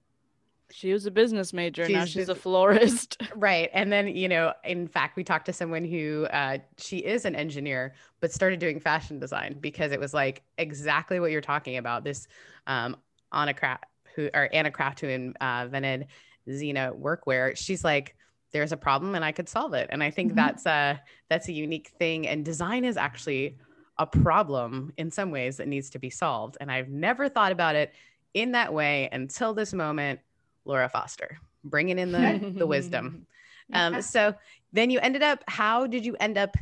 [0.72, 1.86] She was a business major.
[1.86, 3.22] She's now she's a florist.
[3.36, 3.70] Right.
[3.74, 7.36] And then, you know, in fact, we talked to someone who uh, she is an
[7.36, 12.04] engineer, but started doing fashion design because it was like exactly what you're talking about.
[12.04, 12.28] This
[12.68, 12.98] um,
[13.32, 17.56] Anna Kraft, who or Anna Kraft, who invented uh, Zegna workwear.
[17.56, 18.16] She's like,
[18.52, 19.90] there's a problem and I could solve it.
[19.92, 20.38] And I think mm-hmm.
[20.38, 22.28] that's a that's a unique thing.
[22.28, 23.58] And design is actually
[23.98, 26.58] a problem in some ways that needs to be solved.
[26.60, 27.94] And I've never thought about it
[28.34, 30.20] in that way until this moment,
[30.66, 33.28] Laura Foster, bringing in the, the wisdom.
[33.74, 34.36] Um, so
[34.74, 36.56] then you ended up, how did you end up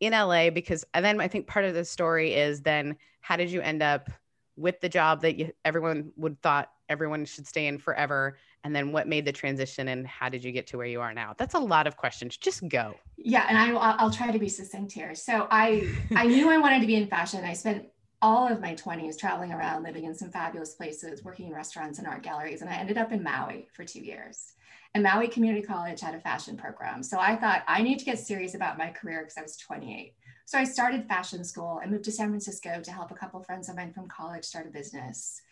[0.00, 0.48] in LA?
[0.48, 4.08] Because then I think part of the story is then how did you end up
[4.56, 8.92] with the job that you, everyone would thought everyone should stay in forever and then
[8.92, 11.34] what made the transition and how did you get to where you are now?
[11.36, 12.36] That's a lot of questions.
[12.36, 12.94] Just go.
[13.16, 15.14] Yeah and I, i'll try to be succinct here.
[15.14, 17.44] So i i knew i wanted to be in fashion.
[17.44, 17.86] I spent
[18.22, 22.06] all of my 20s traveling around living in some fabulous places working in restaurants and
[22.06, 24.52] art galleries and i ended up in maui for two years.
[24.92, 27.02] And maui community college had a fashion program.
[27.02, 30.14] So i thought i need to get serious about my career because i was 28
[30.44, 33.68] so i started fashion school i moved to san francisco to help a couple friends
[33.68, 35.42] of mine from college start a business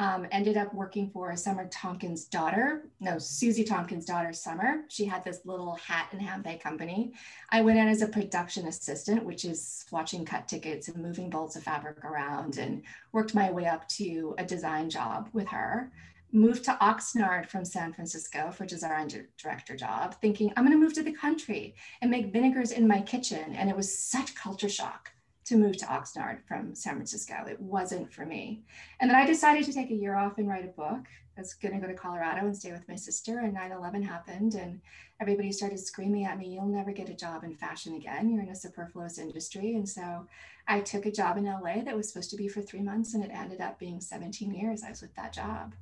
[0.00, 4.80] Um, ended up working for a Summer Tompkins' daughter, no, Susie Tompkins' daughter, Summer.
[4.88, 7.12] She had this little hat and handbag company.
[7.50, 11.54] I went in as a production assistant, which is watching cut tickets and moving bolts
[11.54, 15.92] of fabric around, and worked my way up to a design job with her
[16.34, 20.92] moved to Oxnard from San Francisco for design director job, thinking I'm going to move
[20.94, 23.54] to the country and make vinegars in my kitchen.
[23.54, 25.12] And it was such culture shock
[25.44, 27.34] to move to Oxnard from San Francisco.
[27.48, 28.62] It wasn't for me.
[29.00, 31.06] And then I decided to take a year off and write a book.
[31.36, 34.02] I was going to go to Colorado and stay with my sister, and 9 11
[34.02, 34.54] happened.
[34.54, 34.80] And
[35.20, 38.30] everybody started screaming at me, You'll never get a job in fashion again.
[38.30, 39.74] You're in a superfluous industry.
[39.74, 40.26] And so
[40.68, 43.24] I took a job in LA that was supposed to be for three months, and
[43.24, 45.74] it ended up being 17 years I was with that job.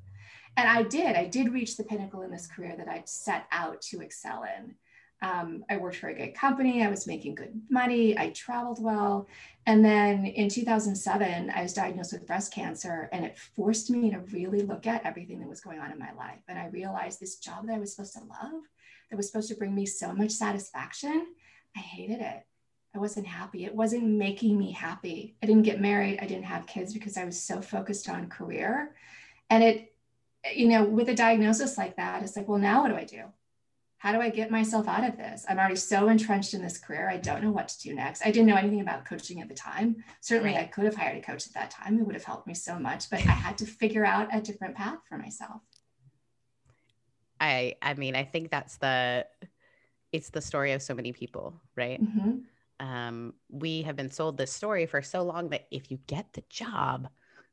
[0.56, 3.80] And I did, I did reach the pinnacle in this career that I'd set out
[3.82, 4.74] to excel in.
[5.22, 6.82] Um, I worked for a good company.
[6.82, 8.18] I was making good money.
[8.18, 9.28] I traveled well.
[9.66, 14.18] And then in 2007, I was diagnosed with breast cancer, and it forced me to
[14.18, 16.40] really look at everything that was going on in my life.
[16.48, 18.62] And I realized this job that I was supposed to love,
[19.10, 21.28] that was supposed to bring me so much satisfaction,
[21.76, 22.44] I hated it.
[22.94, 23.64] I wasn't happy.
[23.64, 25.36] It wasn't making me happy.
[25.42, 26.18] I didn't get married.
[26.20, 28.94] I didn't have kids because I was so focused on career.
[29.48, 29.92] And it
[30.54, 33.24] you know, with a diagnosis like that, it's like, well, now what do I do?
[34.02, 35.46] How do I get myself out of this?
[35.48, 37.08] I'm already so entrenched in this career.
[37.08, 38.26] I don't know what to do next.
[38.26, 40.02] I didn't know anything about coaching at the time.
[40.20, 40.64] Certainly, right.
[40.64, 42.00] I could have hired a coach at that time.
[42.00, 44.74] It would have helped me so much, but I had to figure out a different
[44.74, 45.62] path for myself.
[47.40, 49.24] I I mean, I think that's the
[50.10, 52.02] it's the story of so many people, right?
[52.02, 52.84] Mm-hmm.
[52.84, 56.42] Um, we have been sold this story for so long that if you get the
[56.50, 57.08] job,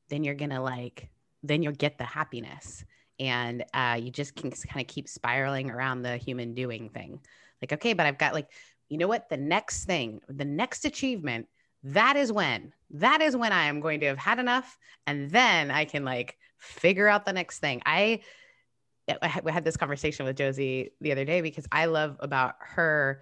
[0.07, 1.11] then you're gonna like
[1.43, 2.83] then you'll get the happiness
[3.19, 7.19] and uh, you just can kind of keep spiraling around the human doing thing.
[7.61, 8.47] Like okay but i've got like
[8.89, 9.29] you know what?
[9.29, 11.47] The next thing the next achievement
[11.83, 14.77] that is when that is when i am going to have had enough
[15.07, 17.81] and then i can like figure out the next thing.
[17.85, 18.21] I
[19.21, 23.21] i had this conversation with josie the other day because i love about her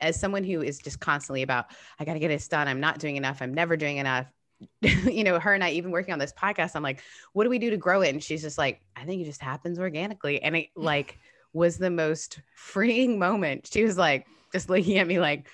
[0.00, 1.66] as someone who is just constantly about
[1.98, 2.66] i got to get this done.
[2.68, 3.42] I'm not doing enough.
[3.42, 4.26] I'm never doing enough
[4.80, 7.00] you know, her and I even working on this podcast, I'm like,
[7.32, 8.10] what do we do to grow it?
[8.10, 10.42] And she's just like, I think it just happens organically.
[10.42, 11.18] And it like
[11.52, 13.66] was the most freeing moment.
[13.66, 15.48] She was like, just looking at me like,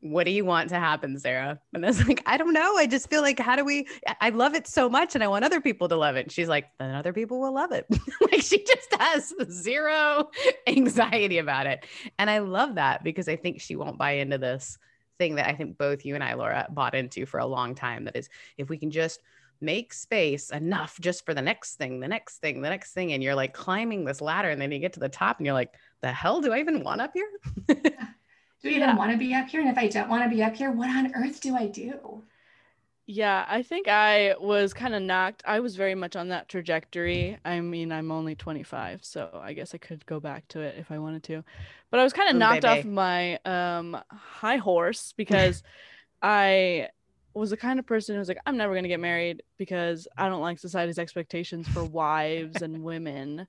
[0.00, 1.58] what do you want to happen, Sarah?
[1.74, 2.76] And I was like, I don't know.
[2.76, 3.88] I just feel like, how do we?
[4.20, 6.26] I love it so much and I want other people to love it.
[6.26, 7.86] And she's like, then other people will love it.
[8.20, 10.30] like she just has zero
[10.68, 11.84] anxiety about it.
[12.18, 14.78] And I love that because I think she won't buy into this
[15.18, 18.04] thing that I think both you and I, Laura, bought into for a long time.
[18.04, 19.20] That is, if we can just
[19.60, 23.22] make space enough just for the next thing, the next thing, the next thing, and
[23.22, 25.74] you're like climbing this ladder, and then you get to the top, and you're like,
[26.00, 27.28] the hell do I even want up here?
[27.68, 28.96] do I even yeah.
[28.96, 29.60] want to be up here?
[29.60, 32.22] And if I don't want to be up here, what on earth do I do?
[33.10, 35.42] Yeah, I think I was kind of knocked.
[35.46, 37.38] I was very much on that trajectory.
[37.42, 40.92] I mean, I'm only 25, so I guess I could go back to it if
[40.92, 41.42] I wanted to.
[41.90, 42.80] But I was kind of knocked baby.
[42.80, 45.62] off my um high horse because
[46.20, 46.88] I
[47.32, 50.06] was the kind of person who was like, I'm never going to get married because
[50.18, 53.46] I don't like society's expectations for wives and women.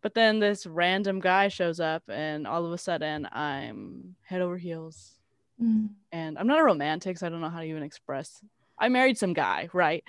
[0.00, 4.56] But then this random guy shows up, and all of a sudden, I'm head over
[4.56, 5.18] heels.
[5.62, 5.90] Mm.
[6.12, 8.42] And I'm not a romantic, so I don't know how to even express
[8.82, 10.04] I married some guy, right?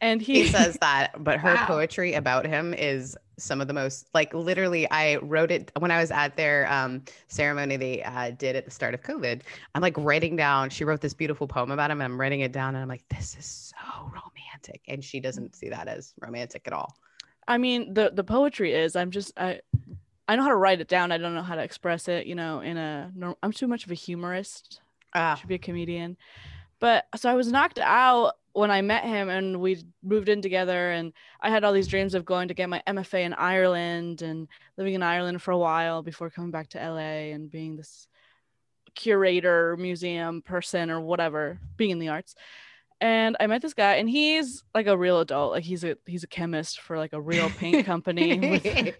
[0.00, 1.66] And he, he says that, but her wow.
[1.66, 4.90] poetry about him is some of the most like literally.
[4.90, 8.70] I wrote it when I was at their um, ceremony they uh, did at the
[8.70, 9.42] start of COVID.
[9.74, 10.70] I'm like writing down.
[10.70, 13.04] She wrote this beautiful poem about him, and I'm writing it down, and I'm like,
[13.08, 16.96] this is so romantic, and she doesn't see that as romantic at all.
[17.46, 18.96] I mean, the the poetry is.
[18.96, 19.60] I'm just I.
[20.26, 21.12] I know how to write it down.
[21.12, 22.26] I don't know how to express it.
[22.26, 23.12] You know, in a.
[23.42, 24.80] I'm too much of a humorist.
[25.14, 25.36] Ah.
[25.36, 26.16] Should be a comedian.
[26.80, 30.92] But so I was knocked out when I met him and we moved in together
[30.92, 34.46] and I had all these dreams of going to get my MFA in Ireland and
[34.76, 38.06] living in Ireland for a while before coming back to LA and being this
[38.94, 42.36] curator, museum person or whatever, being in the arts.
[43.00, 45.52] And I met this guy and he's like a real adult.
[45.52, 48.38] Like he's a he's a chemist for like a real paint company.
[48.50, 48.94] With,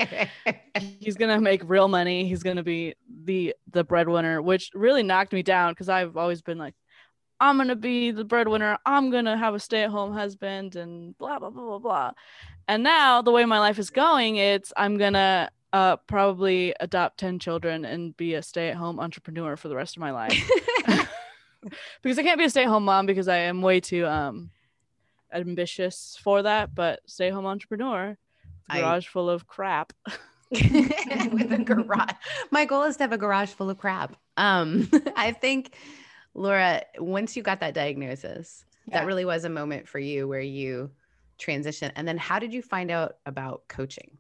[0.98, 2.26] he's gonna make real money.
[2.28, 6.58] He's gonna be the the breadwinner, which really knocked me down because I've always been
[6.58, 6.74] like
[7.40, 8.78] I'm gonna be the breadwinner.
[8.86, 12.10] I'm gonna have a stay-at-home husband and blah blah blah blah blah.
[12.68, 17.40] And now the way my life is going, it's I'm gonna uh, probably adopt 10
[17.40, 20.50] children and be a stay-at-home entrepreneur for the rest of my life.
[22.02, 24.50] because I can't be a stay-at-home mom because I am way too um
[25.32, 28.16] ambitious for that, but stay-at-home entrepreneur,
[28.70, 29.10] garage I...
[29.10, 29.92] full of crap.
[30.50, 32.12] with a garage.
[32.52, 34.16] My goal is to have a garage full of crap.
[34.36, 35.74] Um, I think
[36.34, 38.98] Laura, once you got that diagnosis, yeah.
[38.98, 40.90] that really was a moment for you where you
[41.38, 44.18] transition and then how did you find out about coaching?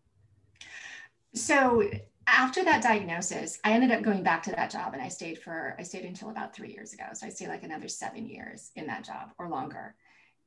[1.34, 1.88] So
[2.26, 5.76] after that diagnosis i ended up going back to that job and i stayed for
[5.78, 7.04] i stayed until about three years ago.
[7.12, 9.94] So i stayed like another seven years in that job or longer.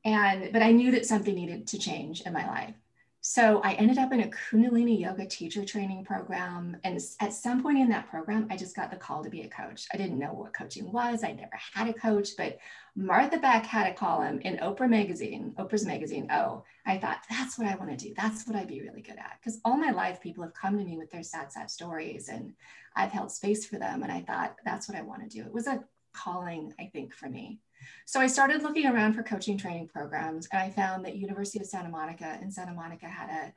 [0.04, 2.74] And but i knew that something needed to change in my life
[3.20, 6.76] so I ended up in a Kundalini yoga teacher training program.
[6.84, 9.48] And at some point in that program, I just got the call to be a
[9.48, 9.86] coach.
[9.92, 11.24] I didn't know what coaching was.
[11.24, 12.58] I never had a coach, but
[12.94, 16.28] Martha Beck had a column in Oprah magazine, Oprah's magazine.
[16.30, 18.14] Oh, I thought that's what I want to do.
[18.16, 19.38] That's what I'd be really good at.
[19.40, 22.54] Because all my life, people have come to me with their sad, sad stories and
[22.94, 24.04] I've held space for them.
[24.04, 25.44] And I thought that's what I want to do.
[25.44, 27.60] It was a calling, I think, for me.
[28.06, 31.66] So I started looking around for coaching training programs and I found that University of
[31.66, 33.52] Santa Monica in Santa Monica had a,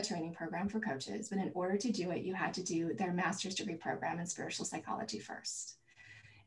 [0.00, 2.94] a training program for coaches, but in order to do it, you had to do
[2.94, 5.78] their master's degree program in spiritual psychology first.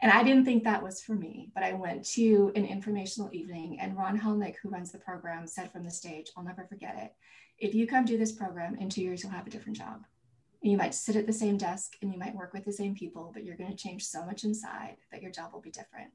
[0.01, 3.79] And I didn't think that was for me, but I went to an informational evening
[3.79, 7.13] and Ron Hulnick, who runs the program, said from the stage, I'll never forget it.
[7.59, 10.03] If you come do this program in two years, you'll have a different job.
[10.63, 12.95] And you might sit at the same desk and you might work with the same
[12.95, 16.11] people, but you're going to change so much inside that your job will be different.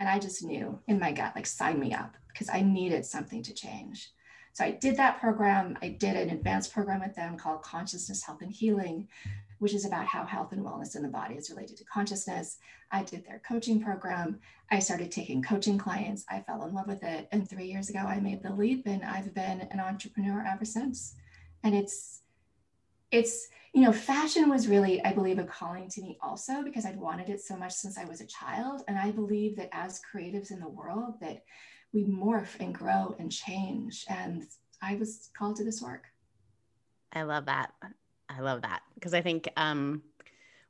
[0.00, 3.42] And I just knew in my gut, like, sign me up because I needed something
[3.42, 4.10] to change.
[4.54, 5.78] So I did that program.
[5.82, 9.08] I did an advanced program with them called Consciousness, Health, and Healing,
[9.58, 12.56] which is about how health and wellness in the body is related to consciousness.
[12.90, 14.40] I did their coaching program.
[14.70, 16.24] I started taking coaching clients.
[16.30, 17.28] I fell in love with it.
[17.30, 21.14] And three years ago, I made the leap and I've been an entrepreneur ever since.
[21.62, 22.22] And it's,
[23.10, 26.96] it's, you know, fashion was really, I believe, a calling to me also because I'd
[26.96, 28.82] wanted it so much since I was a child.
[28.88, 31.44] And I believe that as creatives in the world, that
[31.92, 34.04] we morph and grow and change.
[34.08, 34.44] And
[34.82, 36.04] I was called to this work.
[37.12, 37.72] I love that.
[38.28, 40.02] I love that because I think um,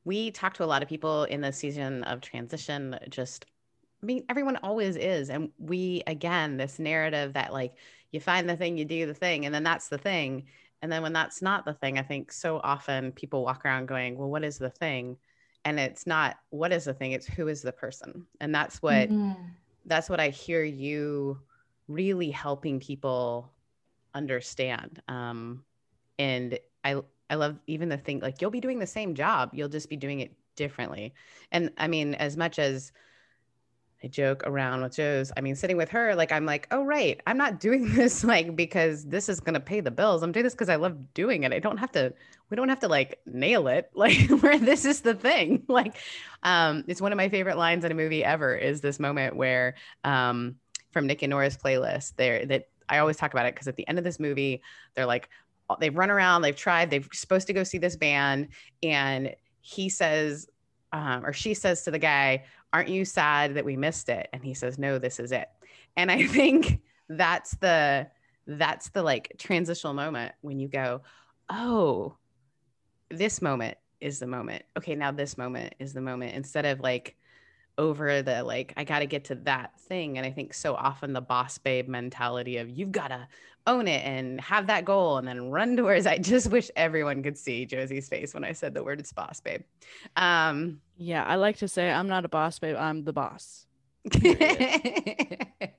[0.05, 2.99] we talk to a lot of people in the season of transition.
[3.09, 3.47] Just,
[4.03, 7.75] I mean, everyone always is, and we again this narrative that like
[8.13, 10.47] you find the thing, you do the thing, and then that's the thing.
[10.83, 14.17] And then when that's not the thing, I think so often people walk around going,
[14.17, 15.17] well, what is the thing?
[15.65, 18.27] And it's not what is the thing, it's who is the person.
[18.41, 19.33] And that's what mm-hmm.
[19.85, 21.39] that's what I hear you
[21.87, 23.53] really helping people
[24.15, 25.03] understand.
[25.09, 25.65] Um,
[26.19, 29.69] and I I love even the thing like you'll be doing the same job, you'll
[29.69, 31.15] just be doing it differently.
[31.53, 32.93] And I mean, as much as
[34.03, 35.31] I joke around with Joe's.
[35.37, 38.57] I mean, sitting with her, like I'm like, oh right, I'm not doing this like
[38.57, 40.23] because this is gonna pay the bills.
[40.23, 41.53] I'm doing this because I love doing it.
[41.53, 42.13] I don't have to.
[42.49, 43.91] We don't have to like nail it.
[44.01, 45.65] Like where this is the thing.
[45.69, 45.97] Like,
[46.43, 48.55] um, it's one of my favorite lines in a movie ever.
[48.55, 50.57] Is this moment where, um,
[50.91, 53.87] from Nick and Norah's playlist, there that I always talk about it because at the
[53.87, 54.63] end of this movie,
[54.95, 55.29] they're like,
[55.79, 58.49] they've run around, they've tried, they're supposed to go see this band,
[58.83, 60.49] and he says
[60.93, 64.29] um, or she says to the guy, Aren't you sad that we missed it?
[64.33, 65.49] And he says, No, this is it.
[65.97, 68.09] And I think that's the
[68.47, 71.03] that's the like transitional moment when you go,
[71.49, 72.17] Oh,
[73.11, 74.65] this moment is the moment.
[74.79, 77.17] Okay, now this moment is the moment instead of like
[77.81, 81.15] over the like I got to get to that thing and I think so often
[81.15, 83.27] the boss babe mentality of you've got to
[83.67, 87.39] own it and have that goal and then run towards I just wish everyone could
[87.39, 89.63] see Josie's face when I said the word it's boss babe.
[90.15, 93.65] Um yeah, I like to say I'm not a boss babe, I'm the boss.
[94.15, 95.73] I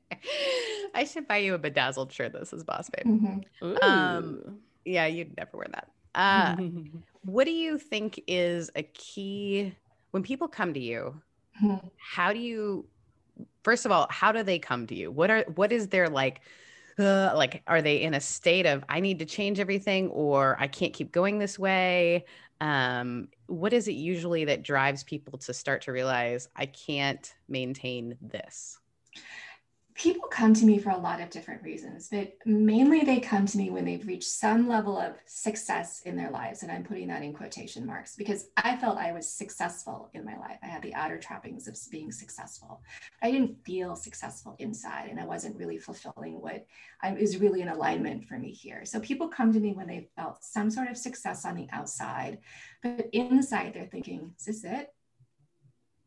[1.06, 3.06] should buy you a bedazzled shirt that says boss babe.
[3.06, 3.76] Mm-hmm.
[3.84, 5.88] Um yeah, you'd never wear that.
[6.16, 6.56] Uh
[7.26, 9.76] what do you think is a key
[10.10, 11.22] when people come to you
[11.62, 11.88] mm-hmm.
[11.97, 12.86] how do you
[13.63, 16.41] first of all how do they come to you what are what is their like
[17.00, 20.67] uh, like are they in a state of i need to change everything or i
[20.67, 22.26] can't keep going this way
[22.60, 28.17] um, what is it usually that drives people to start to realize i can't maintain
[28.21, 28.80] this
[30.02, 33.56] people come to me for a lot of different reasons, but mainly they come to
[33.56, 36.64] me when they've reached some level of success in their lives.
[36.64, 40.36] And I'm putting that in quotation marks because I felt I was successful in my
[40.40, 40.58] life.
[40.64, 42.82] I had the outer trappings of being successful.
[43.22, 46.66] I didn't feel successful inside, and I wasn't really fulfilling what
[47.04, 48.86] I was really in alignment for me here.
[48.86, 52.40] So people come to me when they felt some sort of success on the outside,
[52.82, 54.92] but inside they're thinking, is this it?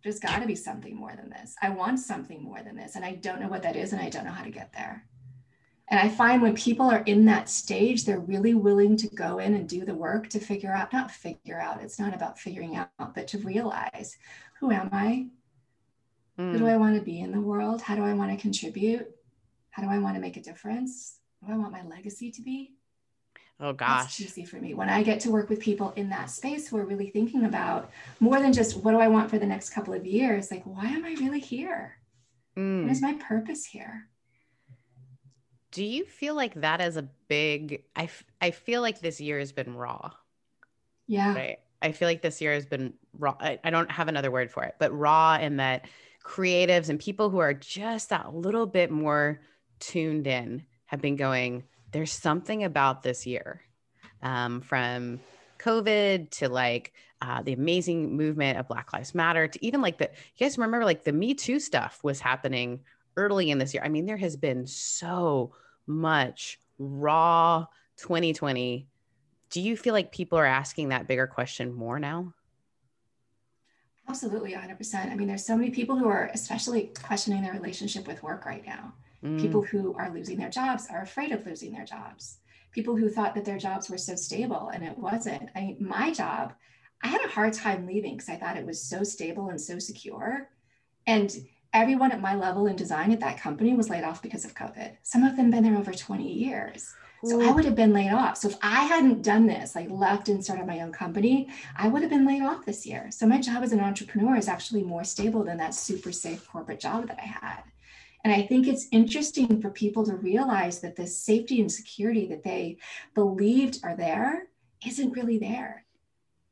[0.04, 1.56] There's got to be something more than this.
[1.62, 2.94] I want something more than this.
[2.94, 3.92] And I don't know what that is.
[3.92, 5.06] And I don't know how to get there.
[5.88, 9.54] And I find when people are in that stage, they're really willing to go in
[9.54, 12.90] and do the work to figure out, not figure out, it's not about figuring out,
[13.14, 14.16] but to realize
[14.60, 15.26] who am I?
[16.38, 16.52] Mm.
[16.52, 16.70] Who do hmm.
[16.70, 17.82] I want to be in the world?
[17.82, 19.06] How do I want to contribute?
[19.70, 21.18] How do I want to make a difference?
[21.40, 22.72] What do I want my legacy to be?
[23.60, 24.02] Oh gosh.
[24.02, 24.74] That's juicy for me.
[24.74, 27.90] When I get to work with people in that space who are really thinking about
[28.20, 30.86] more than just what do I want for the next couple of years, like why
[30.86, 31.96] am I really here?
[32.56, 32.82] Mm.
[32.82, 34.08] What is my purpose here?
[35.70, 39.38] Do you feel like that is a big I, f- I feel like this year
[39.38, 40.10] has been raw.
[41.06, 41.34] Yeah.
[41.34, 41.58] Right.
[41.82, 43.36] I feel like this year has been raw.
[43.38, 45.86] I, I don't have another word for it, but raw in that
[46.24, 49.40] creatives and people who are just that little bit more
[49.80, 53.62] tuned in have been going, there's something about this year
[54.20, 55.20] um, from
[55.60, 56.92] COVID to like
[57.22, 60.84] uh, the amazing movement of Black Lives Matter to even like the, you guys remember
[60.84, 62.80] like the Me Too stuff was happening
[63.16, 63.84] early in this year.
[63.84, 65.54] I mean, there has been so
[65.86, 67.66] much raw
[67.98, 68.88] 2020
[69.50, 72.34] do you feel like people are asking that bigger question more now?
[74.08, 75.12] Absolutely, 100%.
[75.12, 78.66] I mean, there's so many people who are especially questioning their relationship with work right
[78.66, 78.94] now.
[79.24, 79.40] Mm.
[79.40, 82.38] People who are losing their jobs are afraid of losing their jobs.
[82.72, 85.48] People who thought that their jobs were so stable and it wasn't.
[85.54, 86.52] I mean, my job,
[87.02, 89.78] I had a hard time leaving because I thought it was so stable and so
[89.78, 90.48] secure.
[91.06, 91.34] And
[91.72, 94.96] everyone at my level in design at that company was laid off because of COVID.
[95.02, 96.94] Some of them been there over 20 years.
[97.26, 98.36] So I would have been laid off.
[98.36, 102.02] So if I hadn't done this, like left and started my own company, I would
[102.02, 103.10] have been laid off this year.
[103.10, 106.80] So my job as an entrepreneur is actually more stable than that super safe corporate
[106.80, 107.62] job that I had.
[108.24, 112.42] And I think it's interesting for people to realize that the safety and security that
[112.42, 112.78] they
[113.14, 114.48] believed are there
[114.84, 115.84] isn't really there.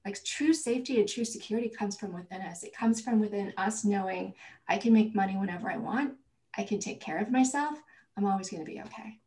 [0.04, 2.62] Like true safety and true security comes from within us.
[2.62, 4.34] It comes from within us knowing
[4.68, 6.14] I can make money whenever I want.
[6.56, 7.78] I can take care of myself.
[8.16, 9.18] I'm always going to be okay.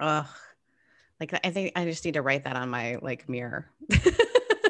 [0.00, 0.26] Ugh,
[1.20, 3.70] like I think I just need to write that on my like mirror.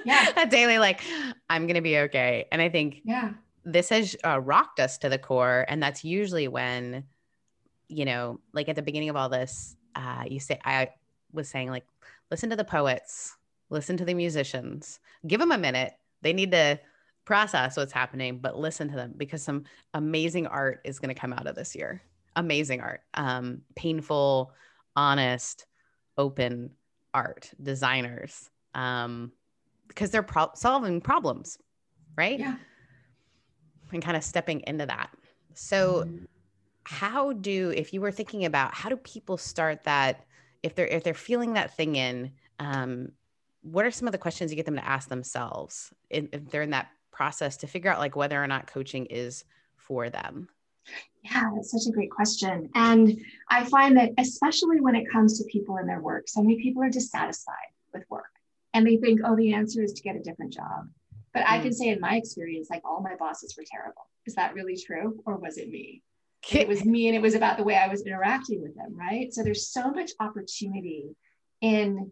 [0.04, 0.28] yeah.
[0.36, 1.00] a daily like
[1.48, 2.46] I'm gonna be okay.
[2.52, 3.30] And I think yeah,
[3.64, 7.04] this has uh, rocked us to the core, and that's usually when,
[7.88, 10.88] you know, like at the beginning of all this, uh, you say I
[11.32, 11.86] was saying like,
[12.30, 13.36] listen to the poets,
[13.70, 15.92] listen to the musicians, give them a minute.
[16.22, 16.78] They need to
[17.24, 21.32] process what's happening, but listen to them because some amazing art is going to come
[21.32, 22.02] out of this year.
[22.36, 24.52] Amazing art, um, painful,
[24.96, 25.66] honest,
[26.16, 26.70] open
[27.14, 29.32] art designers um,
[29.88, 31.58] because they're pro- solving problems,
[32.16, 32.40] right?
[32.40, 32.56] Yeah.
[33.92, 35.10] And kind of stepping into that.
[35.54, 36.08] So,
[36.84, 40.24] how do if you were thinking about how do people start that
[40.62, 43.12] if they're if they're feeling that thing in um,
[43.62, 46.70] what are some of the questions you get them to ask themselves if they're in
[46.70, 49.44] that process to figure out like whether or not coaching is
[49.76, 50.48] for them
[51.22, 52.68] yeah, that's such a great question.
[52.74, 56.60] And I find that, especially when it comes to people in their work, so many
[56.60, 57.54] people are dissatisfied
[57.94, 58.32] with work
[58.74, 60.88] and they think, oh, the answer is to get a different job.
[61.34, 61.74] But I can mm.
[61.74, 64.06] say, in my experience, like all my bosses were terrible.
[64.26, 65.22] Is that really true?
[65.24, 66.02] Or was it me?
[66.50, 69.32] it was me and it was about the way I was interacting with them, right?
[69.32, 71.14] So there's so much opportunity
[71.60, 72.10] in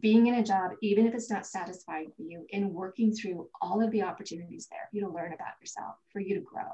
[0.00, 3.82] being in a job, even if it's not satisfying for you, in working through all
[3.82, 6.70] of the opportunities there for you to learn about yourself, for you to grow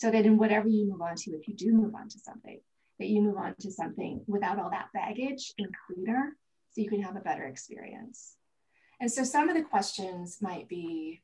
[0.00, 2.58] so that in whatever you move on to, if you do move on to something,
[2.98, 6.36] that you move on to something without all that baggage and cleaner
[6.70, 8.36] so you can have a better experience.
[8.98, 11.20] And so some of the questions might be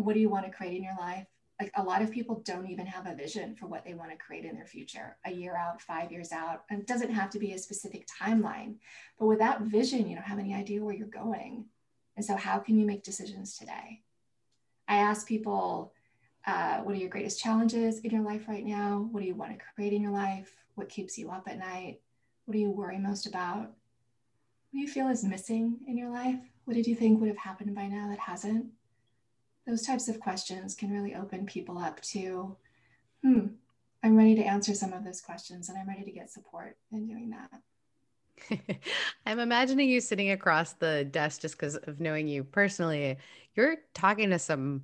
[0.00, 1.26] what do you want to create in your life?
[1.60, 4.16] Like a lot of people don't even have a vision for what they want to
[4.16, 6.64] create in their future, a year out, five years out.
[6.70, 8.76] And it doesn't have to be a specific timeline,
[9.18, 11.66] but without vision, you don't have any idea where you're going.
[12.16, 14.02] And so, how can you make decisions today?
[14.88, 15.92] I ask people,
[16.46, 19.08] uh, what are your greatest challenges in your life right now?
[19.12, 20.54] What do you want to create in your life?
[20.74, 22.00] What keeps you up at night?
[22.46, 23.60] What do you worry most about?
[23.60, 26.40] What do you feel is missing in your life?
[26.64, 28.66] What did you think would have happened by now that hasn't?
[29.70, 32.56] Those types of questions can really open people up to,
[33.22, 33.46] hmm,
[34.02, 37.06] I'm ready to answer some of those questions and I'm ready to get support in
[37.06, 38.80] doing that.
[39.26, 43.16] I'm imagining you sitting across the desk just because of knowing you personally.
[43.54, 44.82] You're talking to some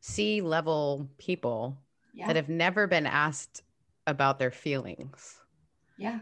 [0.00, 1.78] C level people
[2.12, 2.26] yeah.
[2.26, 3.62] that have never been asked
[4.06, 5.38] about their feelings.
[5.96, 6.18] Yeah.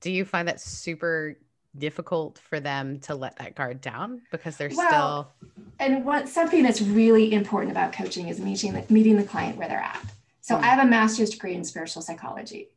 [0.00, 1.36] Do you find that super
[1.76, 6.62] difficult for them to let that guard down because they're well, still and what something
[6.62, 10.04] that's really important about coaching is meeting the, meeting the client where they're at.
[10.42, 10.60] So mm.
[10.60, 12.68] I have a master's degree in spiritual psychology.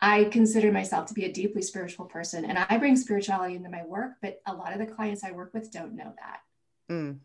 [0.00, 3.84] I consider myself to be a deeply spiritual person and I bring spirituality into my
[3.84, 6.40] work, but a lot of the clients I work with don't know that.
[6.90, 7.18] Mm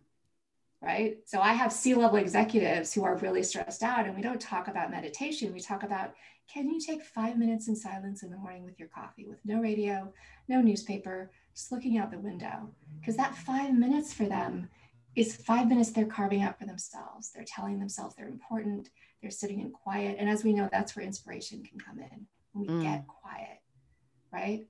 [0.81, 1.17] right?
[1.25, 4.67] So I have C level executives who are really stressed out, and we don't talk
[4.67, 5.53] about meditation.
[5.53, 6.13] We talk about
[6.51, 9.59] can you take five minutes in silence in the morning with your coffee, with no
[9.59, 10.13] radio,
[10.47, 12.69] no newspaper, just looking out the window?
[12.99, 14.69] Because that five minutes for them
[15.15, 17.31] is five minutes they're carving out for themselves.
[17.31, 18.89] They're telling themselves they're important,
[19.21, 20.17] they're sitting in quiet.
[20.19, 22.83] And as we know, that's where inspiration can come in when we mm.
[22.83, 23.59] get quiet,
[24.31, 24.67] right?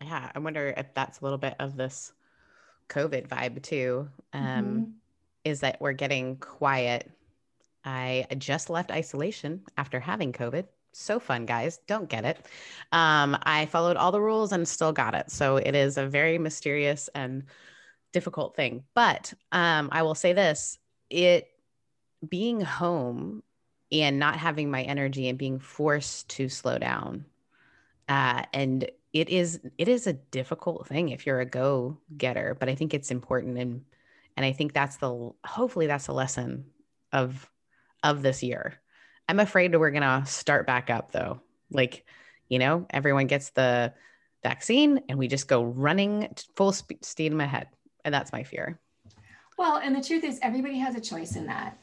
[0.00, 2.12] Yeah, I wonder if that's a little bit of this
[2.92, 4.08] COVID vibe too.
[4.32, 4.90] Um, mm-hmm.
[5.44, 7.10] Is that we're getting quiet.
[7.84, 11.78] I just left isolation after having COVID so fun, guys.
[11.86, 12.38] Don't get it.
[12.92, 15.30] Um, I followed all the rules and still got it.
[15.30, 17.44] So it is a very mysterious and
[18.12, 18.84] difficult thing.
[18.94, 20.78] But um, I will say this
[21.10, 21.48] it
[22.28, 23.42] being home
[23.90, 27.24] and not having my energy and being forced to slow down.
[28.08, 32.68] Uh, and it is it is a difficult thing if you're a go getter, but
[32.68, 33.84] I think it's important and
[34.36, 36.66] and I think that's the hopefully that's the lesson
[37.12, 37.48] of
[38.02, 38.80] of this year.
[39.28, 41.40] I'm afraid we're gonna start back up though.
[41.70, 42.04] Like,
[42.48, 43.92] you know, everyone gets the
[44.42, 47.68] vaccine and we just go running full speed steam ahead,
[48.04, 48.80] and that's my fear.
[49.58, 51.78] Well, and the truth is, everybody has a choice in that,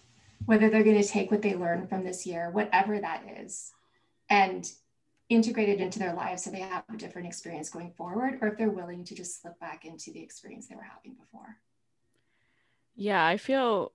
[0.46, 3.72] whether they're going to take what they learned from this year, whatever that is,
[4.30, 4.70] and
[5.30, 8.58] integrate it into their lives so they have a different experience going forward, or if
[8.58, 11.58] they're willing to just slip back into the experience they were having before.
[12.96, 13.94] Yeah, I feel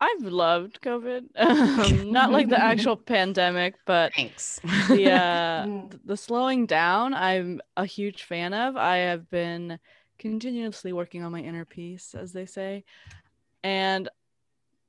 [0.00, 1.24] I've loved COVID.
[1.38, 4.60] Um, not like the actual pandemic, but thanks.
[4.88, 5.66] the uh,
[6.04, 7.14] the slowing down.
[7.14, 8.76] I'm a huge fan of.
[8.76, 9.78] I have been
[10.18, 12.84] continuously working on my inner peace, as they say,
[13.62, 14.08] and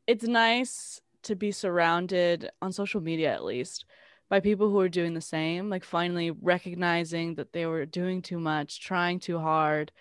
[0.08, 3.86] it's nice to be surrounded on social media, at least,
[4.30, 5.70] by people who are doing the same.
[5.70, 9.92] Like finally recognizing that they were doing too much, trying too hard,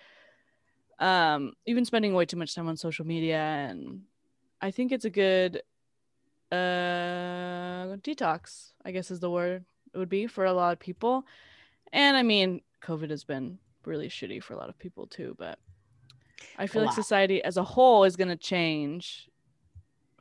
[0.99, 4.03] um, even spending way too much time on social media and
[4.61, 5.63] I think it's a good
[6.51, 9.65] uh detox, I guess is the word
[9.95, 11.25] it would be for a lot of people.
[11.93, 15.59] And I mean, COVID has been really shitty for a lot of people too, but
[16.59, 19.29] I feel like society as a whole is going to change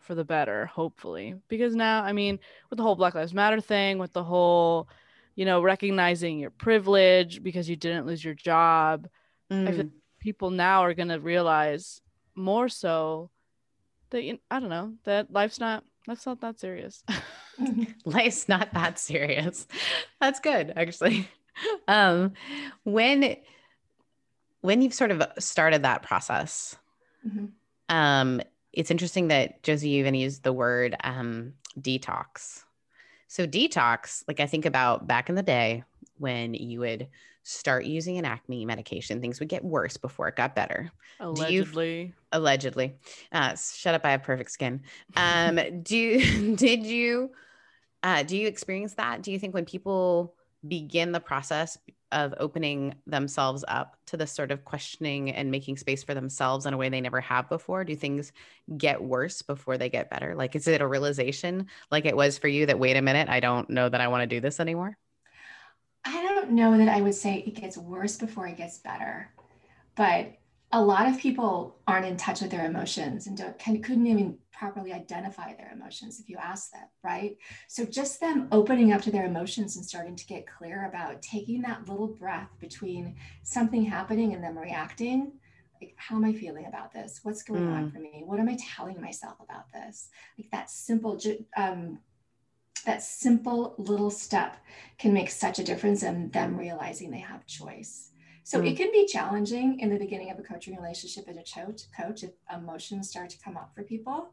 [0.07, 1.35] for the better, hopefully.
[1.49, 2.39] Because now, I mean,
[2.69, 4.87] with the whole Black Lives Matter thing, with the whole,
[5.35, 9.07] you know, recognizing your privilege because you didn't lose your job,
[9.51, 9.67] mm.
[9.67, 9.89] I feel
[10.19, 12.01] people now are going to realize
[12.33, 13.29] more so
[14.09, 17.03] that you, I don't know that life's not life's not that serious.
[18.05, 19.67] life's not that serious.
[20.19, 21.29] That's good, actually.
[21.87, 22.33] Um,
[22.83, 23.35] when
[24.61, 26.75] when you've sort of started that process,
[27.27, 27.45] mm-hmm.
[27.89, 28.41] um,
[28.77, 32.63] it's interesting that Josie even used the word um, detox.
[33.27, 35.83] So detox, like I think about back in the day
[36.19, 37.07] when you would
[37.41, 40.91] start using an acne medication, things would get worse before it got better.
[41.19, 42.01] Allegedly.
[42.01, 42.93] You, allegedly.
[43.31, 44.05] Uh, shut up.
[44.05, 44.83] I have perfect skin.
[45.15, 47.31] Um, do did you
[48.03, 49.23] uh, do you experience that?
[49.23, 51.77] Do you think when people begin the process
[52.11, 56.73] of opening themselves up to this sort of questioning and making space for themselves in
[56.73, 58.31] a way they never have before, do things
[58.77, 60.33] get worse before they get better?
[60.33, 63.41] Like, is it a realization like it was for you that, wait a minute, I
[63.41, 64.97] don't know that I want to do this anymore?
[66.05, 69.29] I don't know that I would say it gets worse before it gets better,
[69.95, 70.37] but
[70.71, 74.37] a lot of people aren't in touch with their emotions and don't can, couldn't even
[74.51, 77.37] properly identify their emotions if you ask them, right?
[77.67, 81.61] So just them opening up to their emotions and starting to get clear about taking
[81.61, 85.31] that little breath between something happening and them reacting.
[85.79, 87.19] Like, how am I feeling about this?
[87.23, 87.75] What's going mm.
[87.75, 88.23] on for me?
[88.25, 90.09] What am I telling myself about this?
[90.37, 91.19] Like that simple
[91.55, 91.99] um,
[92.85, 94.57] that simple little step
[94.97, 98.11] can make such a difference in them realizing they have choice.
[98.47, 98.71] So mm.
[98.71, 102.23] it can be challenging in the beginning of a coaching relationship as a coach, coach
[102.23, 104.29] if emotions start to come up for people.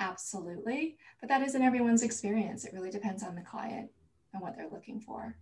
[0.00, 0.96] Absolutely.
[1.20, 2.64] But that isn't everyone's experience.
[2.64, 3.88] It really depends on the client
[4.32, 5.36] and what they're looking for.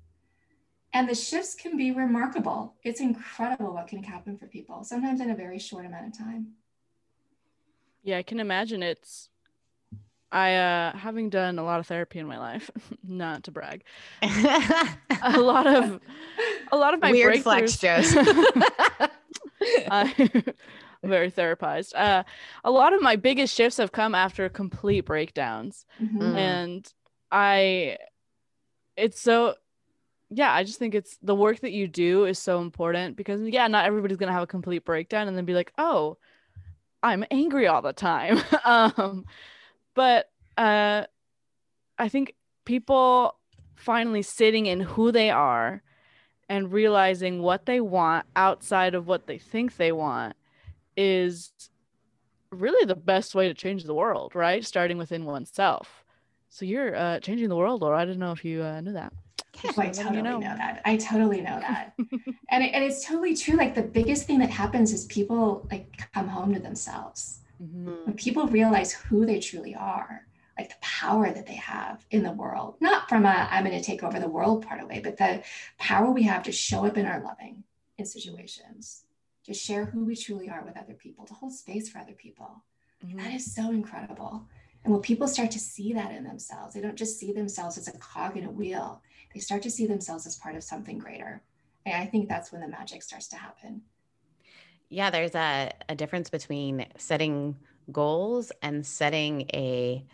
[0.92, 2.74] And the shifts can be remarkable.
[2.84, 6.48] It's incredible what can happen for people, sometimes in a very short amount of time.
[8.02, 9.30] Yeah, I can imagine it's
[10.32, 12.70] I uh having done a lot of therapy in my life,
[13.06, 13.82] not to brag.
[14.22, 16.00] a lot of
[16.72, 18.14] a lot of my weird flex jokes.
[19.90, 20.12] I'm
[21.02, 21.92] very therapized.
[21.94, 22.22] Uh
[22.64, 25.84] a lot of my biggest shifts have come after complete breakdowns.
[26.00, 26.22] Mm-hmm.
[26.22, 26.94] And
[27.32, 27.98] I
[28.96, 29.54] it's so
[30.32, 33.66] yeah, I just think it's the work that you do is so important because yeah,
[33.66, 36.18] not everybody's gonna have a complete breakdown and then be like, oh,
[37.02, 38.40] I'm angry all the time.
[38.64, 39.24] um
[40.00, 41.04] but uh,
[41.98, 42.34] I think
[42.64, 43.36] people
[43.74, 45.82] finally sitting in who they are
[46.48, 50.36] and realizing what they want outside of what they think they want
[50.96, 51.52] is
[52.50, 54.64] really the best way to change the world, right?
[54.64, 56.02] Starting within oneself.
[56.48, 57.98] So you're uh, changing the world, Laura.
[57.98, 59.12] I didn't know if you uh, knew that.
[59.76, 60.38] I totally you know.
[60.38, 60.56] know.
[60.56, 60.80] that.
[60.86, 61.92] I totally know that.
[62.48, 63.58] and, it, and it's totally true.
[63.58, 67.40] Like the biggest thing that happens is people like come home to themselves.
[67.62, 68.04] Mm-hmm.
[68.04, 70.26] When people realize who they truly are,
[70.58, 73.84] like the power that they have in the world, not from a I'm going to
[73.84, 75.42] take over the world part of away, but the
[75.78, 77.64] power we have to show up in our loving
[77.98, 79.04] in situations,
[79.44, 82.62] to share who we truly are with other people, to hold space for other people.
[83.04, 83.18] Mm-hmm.
[83.18, 84.46] That is so incredible.
[84.84, 87.88] And when people start to see that in themselves, they don't just see themselves as
[87.88, 89.02] a cog in a wheel,
[89.34, 91.42] they start to see themselves as part of something greater.
[91.86, 93.82] And I think that's when the magic starts to happen.
[94.90, 97.56] Yeah, there's a, a difference between setting
[97.90, 100.04] goals and setting a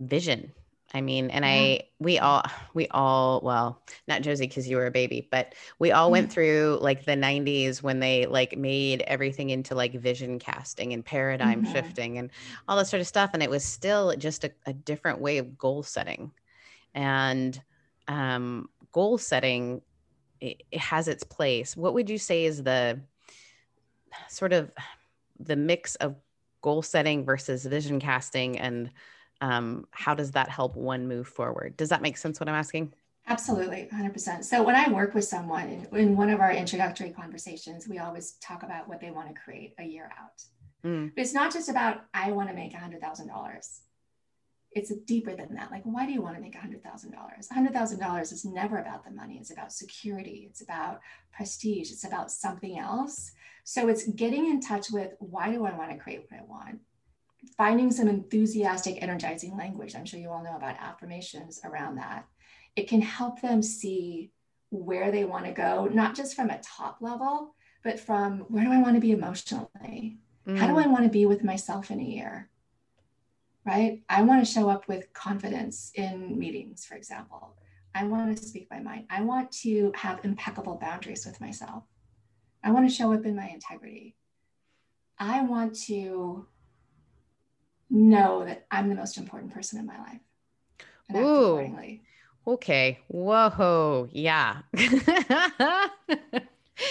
[0.00, 0.52] vision
[0.94, 2.42] I mean, and I, we all,
[2.72, 6.78] we all, well, not Josie because you were a baby, but we all went through
[6.80, 11.72] like the 90s when they like made everything into like vision casting and paradigm mm-hmm.
[11.72, 12.30] shifting and
[12.66, 13.30] all that sort of stuff.
[13.34, 16.32] And it was still just a, a different way of goal setting.
[16.94, 17.60] And
[18.06, 19.82] um, goal setting,
[20.40, 21.76] it, it has its place.
[21.76, 22.98] What would you say is the
[24.28, 24.70] sort of
[25.38, 26.16] the mix of
[26.62, 28.90] goal setting versus vision casting and
[29.40, 31.76] um, how does that help one move forward?
[31.76, 32.92] Does that make sense what I'm asking?
[33.28, 34.42] Absolutely, 100%.
[34.42, 38.32] So when I work with someone in, in one of our introductory conversations, we always
[38.40, 40.42] talk about what they want to create a year out.
[40.84, 41.14] Mm.
[41.14, 43.80] But it's not just about, I want to make $100,000.
[44.72, 45.70] It's deeper than that.
[45.70, 46.82] Like, why do you want to make $100,000?
[47.48, 49.38] $100,000 is never about the money.
[49.38, 50.46] It's about security.
[50.50, 51.00] It's about
[51.32, 51.90] prestige.
[51.90, 53.32] It's about something else.
[53.64, 56.80] So it's getting in touch with why do I want to create what I want?
[57.56, 59.94] finding some enthusiastic, energizing language.
[59.94, 62.26] I'm sure you all know about affirmations around that.
[62.76, 64.30] It can help them see
[64.70, 68.72] where they want to go, not just from a top level, but from where do
[68.72, 70.18] I want to be emotionally?
[70.46, 70.58] Mm.
[70.58, 70.84] How do mm.
[70.84, 72.48] I want to be with myself in a year?
[73.68, 74.00] Right?
[74.08, 77.54] I want to show up with confidence in meetings, for example.
[77.94, 79.04] I want to speak my mind.
[79.10, 81.84] I want to have impeccable boundaries with myself.
[82.64, 84.16] I want to show up in my integrity.
[85.18, 86.46] I want to
[87.90, 90.20] know that I'm the most important person in my life.
[91.10, 91.44] And Ooh.
[91.44, 92.04] accordingly.
[92.46, 93.00] Okay.
[93.08, 94.08] Whoa.
[94.10, 94.62] Yeah.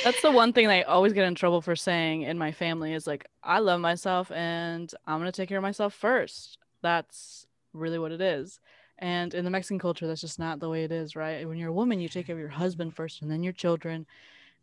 [0.03, 3.07] That's the one thing I always get in trouble for saying in my family is
[3.07, 6.59] like, I love myself and I'm going to take care of myself first.
[6.81, 8.59] That's really what it is.
[8.99, 11.47] And in the Mexican culture, that's just not the way it is, right?
[11.47, 14.05] When you're a woman, you take care of your husband first and then your children.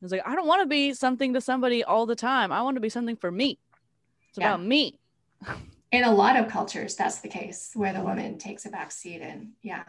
[0.02, 2.50] It's like, I don't want to be something to somebody all the time.
[2.50, 3.58] I want to be something for me.
[4.28, 4.54] It's yeah.
[4.54, 4.98] about me.
[5.94, 9.20] in a lot of cultures that's the case where the woman takes a back seat
[9.20, 9.84] and yeah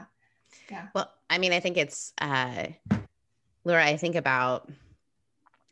[0.70, 2.66] yeah well i mean i think it's uh
[3.64, 4.70] laura i think about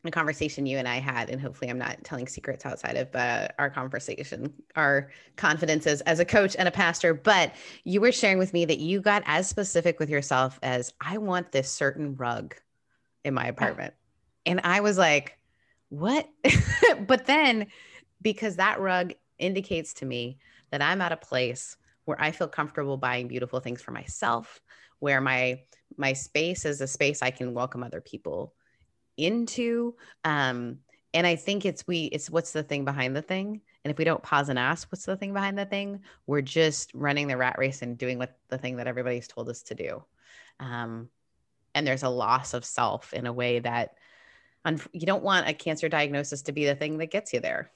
[0.05, 3.47] a conversation you and i had and hopefully i'm not telling secrets outside of uh,
[3.57, 8.53] our conversation our confidences as a coach and a pastor but you were sharing with
[8.53, 12.55] me that you got as specific with yourself as i want this certain rug
[13.23, 13.93] in my apartment
[14.45, 14.51] yeah.
[14.51, 15.37] and i was like
[15.89, 16.27] what
[17.07, 17.67] but then
[18.21, 20.39] because that rug indicates to me
[20.71, 24.59] that I'm at a place where I feel comfortable buying beautiful things for myself,
[24.99, 25.61] where my
[25.97, 28.55] my space is a space I can welcome other people
[29.17, 29.95] into.
[30.23, 30.79] Um,
[31.13, 33.61] and I think it's we it's what's the thing behind the thing.
[33.83, 36.91] And if we don't pause and ask what's the thing behind the thing, we're just
[36.93, 40.03] running the rat race and doing what the thing that everybody's told us to do.
[40.59, 41.09] Um,
[41.75, 43.95] and there's a loss of self in a way that
[44.93, 47.69] you don't want a cancer diagnosis to be the thing that gets you there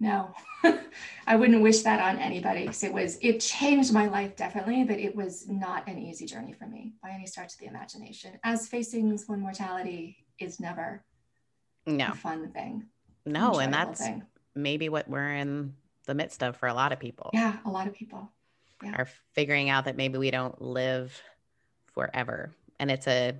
[0.00, 0.34] no
[1.26, 4.98] i wouldn't wish that on anybody because it was it changed my life definitely but
[4.98, 8.66] it was not an easy journey for me by any stretch of the imagination as
[8.66, 11.02] facing one mortality is never
[11.86, 12.84] no a fun thing
[13.26, 14.22] no and that's thing.
[14.54, 15.74] maybe what we're in
[16.06, 18.30] the midst of for a lot of people yeah a lot of people
[18.82, 18.92] yeah.
[18.96, 21.20] are figuring out that maybe we don't live
[21.86, 23.34] forever and it's a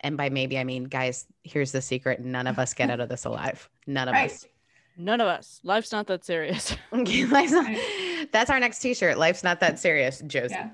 [0.00, 3.08] and by maybe i mean guys here's the secret none of us get out of
[3.08, 4.30] this alive none of right.
[4.30, 4.46] us
[5.00, 5.60] None of us.
[5.64, 6.76] Life's not that serious.
[6.92, 7.74] Life's not,
[8.32, 9.16] that's our next t-shirt.
[9.16, 10.54] Life's not that serious, Josie.
[10.54, 10.68] Yeah.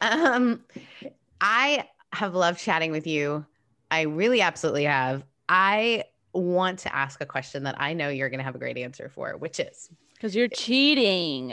[0.00, 0.60] Um,
[1.40, 3.44] I have loved chatting with you.
[3.92, 5.22] I really absolutely have.
[5.50, 8.78] I want to ask a question that I know you're going to have a great
[8.78, 11.52] answer for, which is because you're cheating.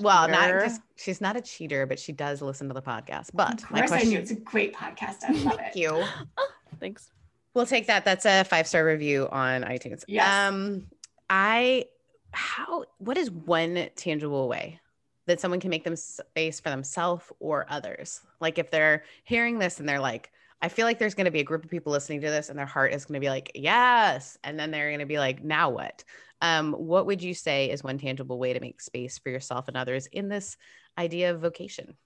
[0.00, 3.30] Well, not just she's not a cheater, but she does listen to the podcast.
[3.34, 5.24] But course, question, I knew it's a great podcast.
[5.28, 5.58] I love it.
[5.58, 6.04] Thank you.
[6.80, 7.10] Thanks.
[7.52, 8.04] We'll take that.
[8.04, 10.04] That's a five star review on iTunes.
[10.06, 10.28] Yes.
[10.28, 10.86] Um,
[11.28, 11.86] I
[12.30, 14.78] how what is one tangible way
[15.26, 18.20] that someone can make them space for themselves or others?
[18.40, 20.30] Like if they're hearing this and they're like,
[20.62, 22.58] I feel like there's going to be a group of people listening to this and
[22.58, 24.38] their heart is going to be like, yes.
[24.44, 26.04] And then they're going to be like, now what?
[26.40, 29.76] Um, what would you say is one tangible way to make space for yourself and
[29.76, 30.56] others in this
[30.96, 31.96] idea of vocation?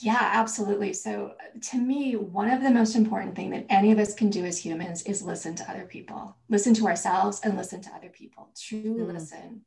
[0.00, 0.94] Yeah, absolutely.
[0.94, 1.34] So
[1.70, 4.58] to me, one of the most important thing that any of us can do as
[4.58, 6.36] humans is listen to other people.
[6.48, 8.48] Listen to ourselves and listen to other people.
[8.58, 9.12] Truly mm.
[9.12, 9.62] listen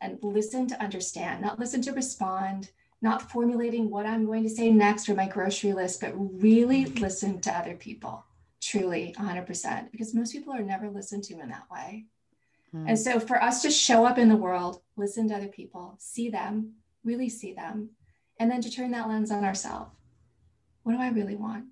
[0.00, 2.70] and listen to understand, not listen to respond,
[3.02, 7.40] not formulating what I'm going to say next or my grocery list, but really listen
[7.42, 8.24] to other people.
[8.60, 12.06] Truly 100% because most people are never listened to in that way.
[12.74, 12.88] Mm.
[12.88, 16.30] And so for us to show up in the world, listen to other people, see
[16.30, 16.72] them,
[17.04, 17.90] really see them,
[18.40, 19.92] and then to turn that lens on ourselves.
[20.82, 21.66] What do I really want?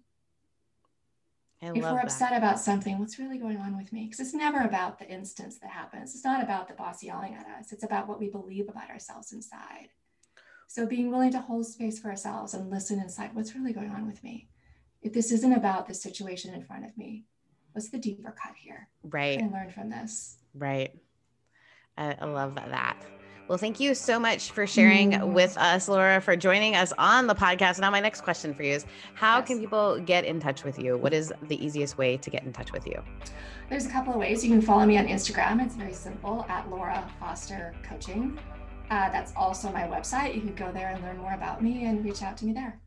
[1.62, 2.39] I if we're upset that.
[2.39, 4.05] about something, what's really going on with me?
[4.05, 6.14] Because it's never about the instance that happens.
[6.14, 7.72] It's not about the boss yelling at us.
[7.72, 9.89] It's about what we believe about ourselves inside.
[10.75, 14.09] So being willing to hold space for ourselves and listen inside, what's really going on
[14.09, 14.49] with me?
[15.03, 17.22] If this isn't about the situation in front of me,
[17.70, 18.89] what's the deeper cut here?
[19.05, 19.39] Right.
[19.39, 20.39] And learn from this.
[20.53, 20.91] Right.
[21.97, 22.97] I, I love that.
[23.47, 25.33] Well, thank you so much for sharing Mm.
[25.33, 27.79] with us, Laura, for joining us on the podcast.
[27.79, 29.47] Now, my next question for you is how Yes.
[29.47, 30.99] can people get in touch with you?
[30.99, 33.01] What is the easiest way to get in touch with you?
[33.68, 34.43] There's a couple of ways.
[34.43, 35.64] You can follow me on Instagram.
[35.64, 38.37] It's very simple at Laura Foster Coaching.
[38.91, 40.35] Uh, that's also my website.
[40.35, 42.78] You can go there and learn more about me and reach out to me there.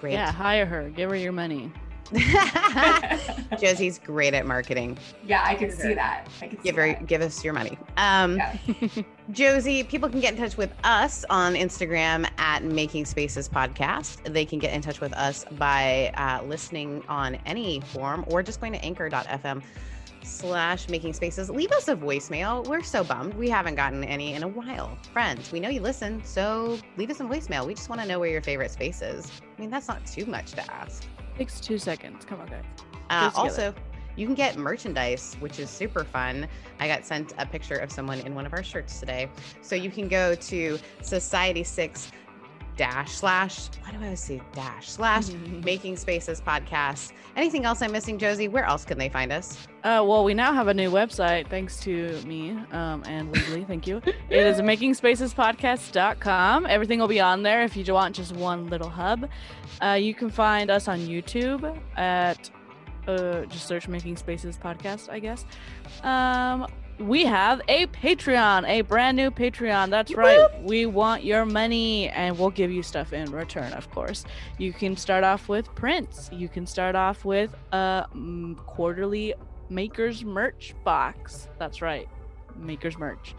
[0.00, 0.12] Great.
[0.14, 0.88] Yeah, hire her.
[0.90, 1.70] Give her your money.
[3.58, 4.98] Josie's great at marketing.
[5.24, 6.28] yeah, I can see that.
[6.42, 7.06] I can see Give her, that.
[7.06, 7.78] give us your money.
[7.96, 8.56] Um, Yeah.
[9.30, 14.30] Josie, people can get in touch with us on Instagram at Making Spaces Podcast.
[14.30, 18.60] They can get in touch with us by uh, listening on any form or just
[18.60, 19.62] going to anchor.fm
[20.24, 21.50] slash making spaces.
[21.50, 22.66] Leave us a voicemail.
[22.66, 23.34] We're so bummed.
[23.34, 24.96] We haven't gotten any in a while.
[25.12, 27.66] Friends, we know you listen, so leave us a voicemail.
[27.66, 29.30] We just want to know where your favorite space is.
[29.56, 31.04] I mean, that's not too much to ask.
[31.36, 32.24] Takes two seconds.
[32.24, 32.64] Come on, guys.
[33.10, 33.70] Uh, Put it together.
[33.70, 33.74] also,
[34.16, 36.46] you can get merchandise, which is super fun.
[36.78, 39.30] I got sent a picture of someone in one of our shirts today.
[39.62, 42.12] So you can go to Society Six
[42.76, 43.68] dash slash.
[43.82, 45.28] Why do I always say dash slash?
[45.64, 47.12] Making Spaces podcast.
[47.36, 48.48] Anything else I'm missing, Josie?
[48.48, 49.56] Where else can they find us?
[49.84, 53.64] Uh, well, we now have a new website thanks to me um, and Legally.
[53.64, 54.02] Thank you.
[54.30, 56.66] It is makingspacespodcast.com.
[56.66, 59.28] Everything will be on there if you want just one little hub.
[59.82, 62.50] Uh, you can find us on YouTube at
[63.08, 65.44] uh, just search Making Spaces Podcast, I guess.
[66.02, 66.66] Um,
[67.02, 69.90] we have a Patreon, a brand new Patreon.
[69.90, 70.48] That's right.
[70.62, 74.24] We want your money and we'll give you stuff in return, of course.
[74.58, 76.30] You can start off with prints.
[76.32, 79.34] You can start off with a mm, quarterly
[79.68, 81.48] Makers merch box.
[81.58, 82.08] That's right.
[82.56, 83.34] Makers merch.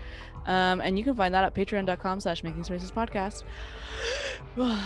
[0.46, 3.44] Um, and you can find that at patreon.com slash making spaces podcast.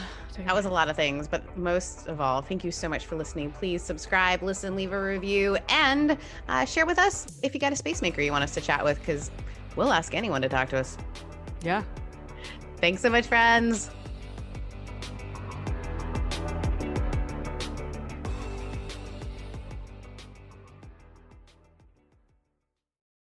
[0.45, 3.16] That was a lot of things, but most of all, thank you so much for
[3.16, 3.49] listening.
[3.49, 6.16] Please subscribe, listen, leave a review, and
[6.47, 8.84] uh, share with us if you got a space maker you want us to chat
[8.84, 9.32] with, because
[9.76, 10.95] we'll ask anyone to talk to us.
[11.64, 11.84] yeah.
[12.80, 13.89] Thanks so much, friends.